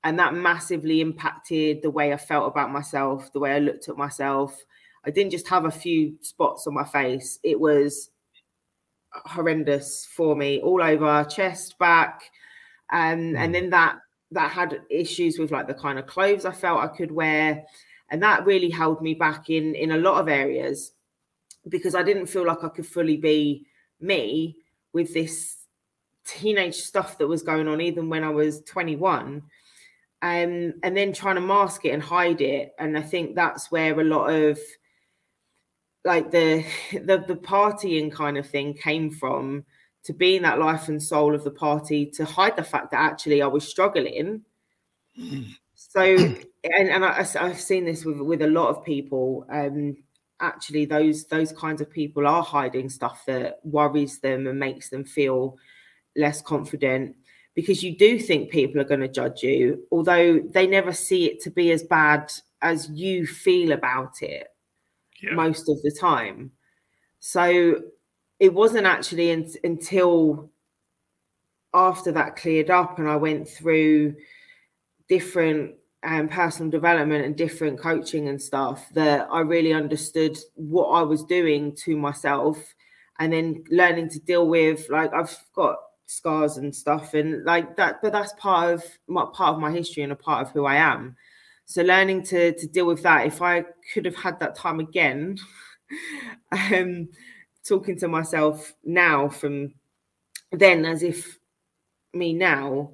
[0.05, 3.97] and that massively impacted the way i felt about myself the way i looked at
[3.97, 4.64] myself
[5.07, 7.38] I didn't just have a few spots on my face.
[7.42, 8.11] It was
[9.12, 12.22] horrendous for me, all over chest, back,
[12.92, 13.96] um, and then that
[14.30, 17.64] that had issues with like the kind of clothes I felt I could wear,
[18.11, 20.92] and that really held me back in in a lot of areas
[21.68, 23.66] because I didn't feel like I could fully be
[24.00, 24.57] me
[24.92, 25.57] with this
[26.26, 29.42] teenage stuff that was going on, even when I was 21.
[30.22, 32.74] Um, and then trying to mask it and hide it.
[32.78, 34.59] And I think that's where a lot of
[36.05, 39.64] like the the the partying kind of thing came from
[40.05, 43.40] to being that life and soul of the party to hide the fact that actually
[43.40, 44.42] I was struggling.
[45.18, 45.55] Mm.
[45.74, 49.46] So, and, and I, have seen this with with a lot of people.
[49.50, 49.96] Um,
[50.40, 55.05] actually, those those kinds of people are hiding stuff that worries them and makes them
[55.05, 55.57] feel
[56.16, 57.16] less confident
[57.55, 61.40] because you do think people are going to judge you, although they never see it
[61.40, 62.32] to be as bad
[62.62, 64.48] as you feel about it
[65.24, 65.34] yeah.
[65.34, 66.50] most of the time.
[67.20, 67.82] So
[68.40, 70.50] it wasn't actually in, until
[71.72, 74.14] after that cleared up and I went through
[75.08, 81.02] different um, personal development and different coaching and stuff that I really understood what I
[81.02, 82.58] was doing to myself
[83.18, 88.02] and then learning to deal with like I've got scars and stuff and like that
[88.02, 90.76] but that's part of my part of my history and a part of who I
[90.76, 91.16] am
[91.66, 93.26] so learning to to deal with that.
[93.26, 95.38] If I could have had that time again,
[96.52, 97.08] um,
[97.66, 99.74] talking to myself now from
[100.52, 101.38] then as if
[102.12, 102.90] me now,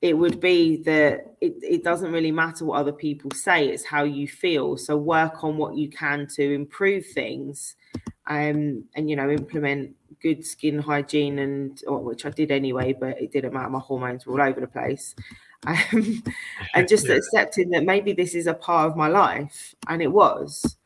[0.00, 4.04] it would be that it, it doesn't really matter what other people say, it's how
[4.04, 4.76] you feel.
[4.76, 7.74] So work on what you can to improve things
[8.26, 13.32] um, and you know, implement good skin hygiene and which I did anyway, but it
[13.32, 13.68] didn't matter.
[13.68, 15.14] My hormones were all over the place
[15.66, 16.22] um,
[16.74, 17.14] and just yeah.
[17.14, 20.76] accepting that maybe this is a part of my life, and it was.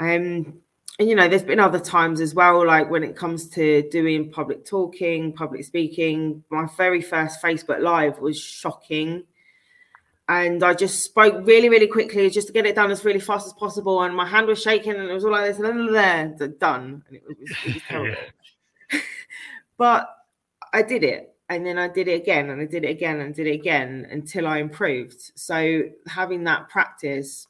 [0.00, 0.60] Um,
[0.98, 4.30] and you know, there's been other times as well, like when it comes to doing
[4.30, 6.42] public talking, public speaking.
[6.50, 9.22] My very first Facebook Live was shocking.
[10.28, 13.46] And I just spoke really, really quickly just to get it done as really fast
[13.46, 14.02] as possible.
[14.02, 17.04] And my hand was shaking and it was all like this, and then there, done.
[17.06, 18.16] And it was, it was terrible.
[19.78, 20.14] but
[20.72, 23.34] I did it and then I did it again and I did it again and
[23.34, 25.32] did it again until I improved.
[25.34, 27.46] So having that practice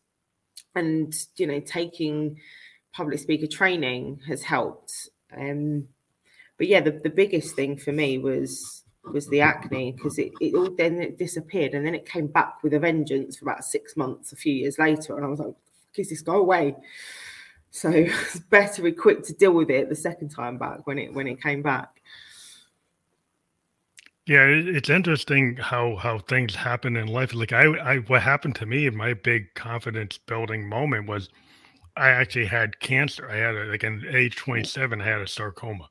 [0.75, 2.39] and you know taking
[2.93, 5.09] public speaker training has helped.
[5.37, 5.89] Um,
[6.57, 10.55] but yeah, the, the biggest thing for me was was the acne because it, it
[10.55, 13.97] all then it disappeared and then it came back with a vengeance for about six
[13.97, 15.55] months a few years later and I was like,
[15.93, 16.77] "Kiss this go away?"
[17.71, 21.27] So it's better equipped to deal with it the second time back when it when
[21.27, 22.01] it came back.
[24.29, 27.33] Yeah, it's interesting how how things happen in life.
[27.35, 31.31] Like I, I what happened to me, in my big confidence building moment was
[31.97, 33.31] I actually had cancer.
[33.31, 35.89] I had a, like an age 27, I had a sarcoma.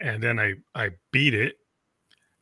[0.00, 1.56] And then I I beat it.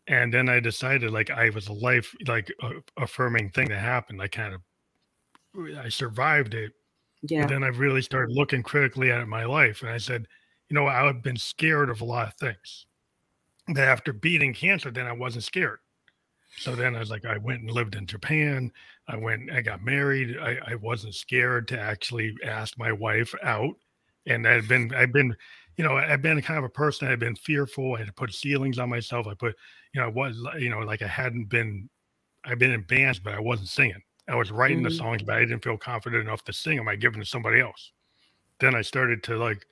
[0.09, 2.53] And then I decided like I was a life like
[2.99, 4.23] affirming thing that happened.
[4.23, 4.63] I kind of
[5.79, 6.73] I survived it.
[7.23, 7.43] Yeah.
[7.43, 10.27] And then I really started looking critically at my life and I said,
[10.71, 12.87] you know, I've been scared of a lot of things.
[13.69, 15.79] That after beating cancer, then I wasn't scared.
[16.57, 18.73] So then I was like, I went and lived in Japan.
[19.07, 20.39] I went, I got married.
[20.39, 23.75] I, I wasn't scared to actually ask my wife out.
[24.27, 25.37] And I've been, I've been,
[25.77, 27.09] you know, I've been kind of a person.
[27.09, 27.95] I've been fearful.
[27.95, 29.27] I had put ceilings on myself.
[29.27, 29.55] I put,
[29.95, 31.89] you know, I was, you know, like I hadn't been,
[32.45, 34.03] I've been in bands, but I wasn't singing.
[34.29, 34.89] I was writing mm-hmm.
[34.89, 36.89] the songs, but I didn't feel confident enough to sing them.
[36.89, 37.93] I give them to somebody else.
[38.61, 39.65] Then I started to like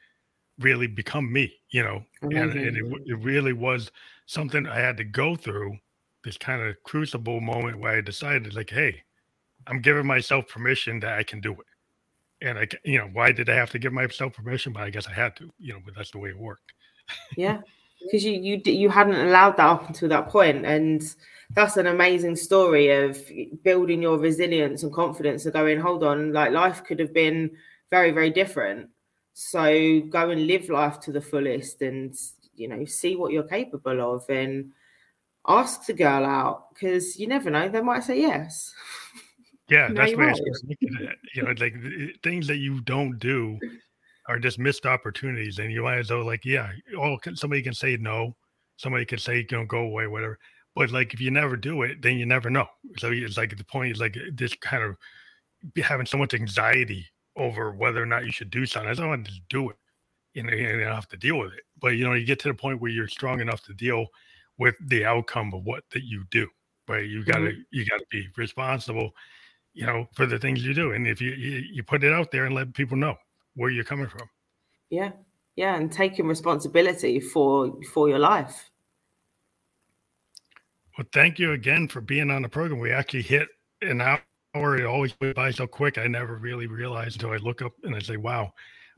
[0.58, 2.36] really become me, you know, mm-hmm.
[2.36, 3.90] and, and it, it really was
[4.26, 5.76] something I had to go through
[6.24, 9.02] this kind of crucible moment where I decided, like, hey,
[9.66, 11.66] I'm giving myself permission that I can do it.
[12.42, 14.72] And I, you know, why did I have to give myself permission?
[14.72, 16.72] But I guess I had to, you know, but that's the way it worked.
[17.36, 17.60] yeah,
[18.02, 21.02] because you you you hadn't allowed that up until that point, and
[21.50, 23.18] that's an amazing story of
[23.62, 27.50] building your resilience and confidence and going, hold on, like life could have been
[27.90, 28.90] very very different.
[29.38, 32.16] So go and live life to the fullest, and
[32.54, 34.72] you know, see what you're capable of, and
[35.46, 38.72] ask the girl out because you never know, they might say yes.
[39.68, 41.18] Yeah, that's why I started looking at it.
[41.34, 41.74] You know, like
[42.22, 43.58] things that you don't do
[44.28, 47.96] are just missed opportunities, and you might as well like, yeah, oh, somebody can say
[47.96, 48.36] no,
[48.76, 50.38] somebody can say, you know, go away, whatever.
[50.76, 52.68] But like, if you never do it, then you never know.
[52.96, 54.96] So it's like the point is like this kind of
[55.82, 57.04] having so much anxiety
[57.36, 58.90] over whether or not you should do something.
[58.90, 59.76] I don't want to do it,
[60.34, 61.64] you know, you don't have to deal with it.
[61.80, 64.06] But you know, you get to the point where you're strong enough to deal
[64.58, 66.48] with the outcome of what that you do.
[66.88, 67.06] Right?
[67.06, 67.60] You gotta mm-hmm.
[67.70, 69.12] you gotta be responsible
[69.76, 70.92] you know, for the things you do.
[70.92, 73.14] And if you, you, you put it out there and let people know
[73.54, 74.28] where you're coming from.
[74.88, 75.10] Yeah.
[75.54, 75.76] Yeah.
[75.76, 78.70] And taking responsibility for for your life.
[80.96, 82.80] Well, thank you again for being on the program.
[82.80, 83.48] We actually hit
[83.82, 84.22] an hour.
[84.64, 85.98] It always went by so quick.
[85.98, 88.52] I never really realized until I look up and I say, wow,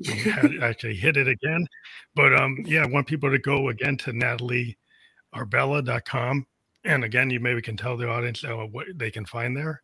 [0.06, 1.66] we had actually hit it again.
[2.14, 6.46] But um, yeah, I want people to go again to nataliearabella.com.
[6.84, 9.82] And again, you maybe can tell the audience uh, what they can find there.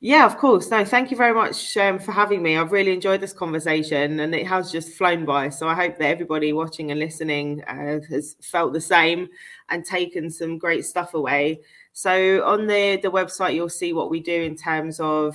[0.00, 0.70] Yeah, of course.
[0.70, 2.58] No, thank you very much um, for having me.
[2.58, 5.48] I've really enjoyed this conversation and it has just flown by.
[5.48, 9.28] So I hope that everybody watching and listening uh, has felt the same
[9.70, 11.60] and taken some great stuff away.
[11.96, 15.34] So on the, the website, you'll see what we do in terms of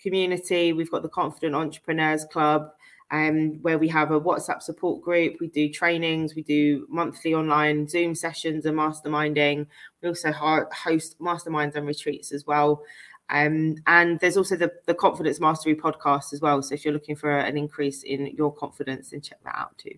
[0.00, 0.72] community.
[0.72, 2.70] We've got the Confident Entrepreneurs Club.
[3.10, 5.36] Um, where we have a WhatsApp support group.
[5.40, 9.66] We do trainings, we do monthly online Zoom sessions and masterminding.
[10.02, 12.82] We also host masterminds and retreats as well.
[13.28, 16.62] Um, and there's also the, the Confidence Mastery podcast as well.
[16.62, 19.96] So if you're looking for an increase in your confidence, then check that out too.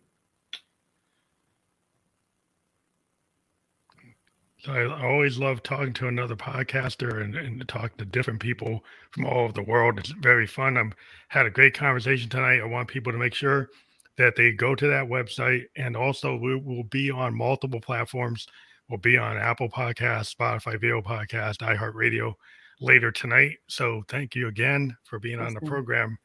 [4.68, 9.24] So I always love talking to another podcaster and, and talking to different people from
[9.24, 9.98] all over the world.
[9.98, 10.76] It's very fun.
[10.76, 10.92] I've
[11.28, 12.60] had a great conversation tonight.
[12.60, 13.70] I want people to make sure
[14.18, 18.46] that they go to that website and also we will be on multiple platforms.
[18.90, 22.34] We'll be on Apple Podcast, Spotify Video Podcast, iHeartRadio
[22.78, 23.56] later tonight.
[23.68, 26.18] So thank you again for being on the program.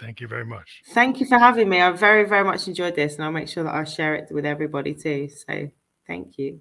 [0.00, 0.82] Thank you very much.
[0.88, 1.80] Thank you for having me.
[1.80, 4.44] I very, very much enjoyed this, and I'll make sure that I share it with
[4.44, 5.28] everybody too.
[5.28, 5.70] So
[6.04, 6.60] thank you.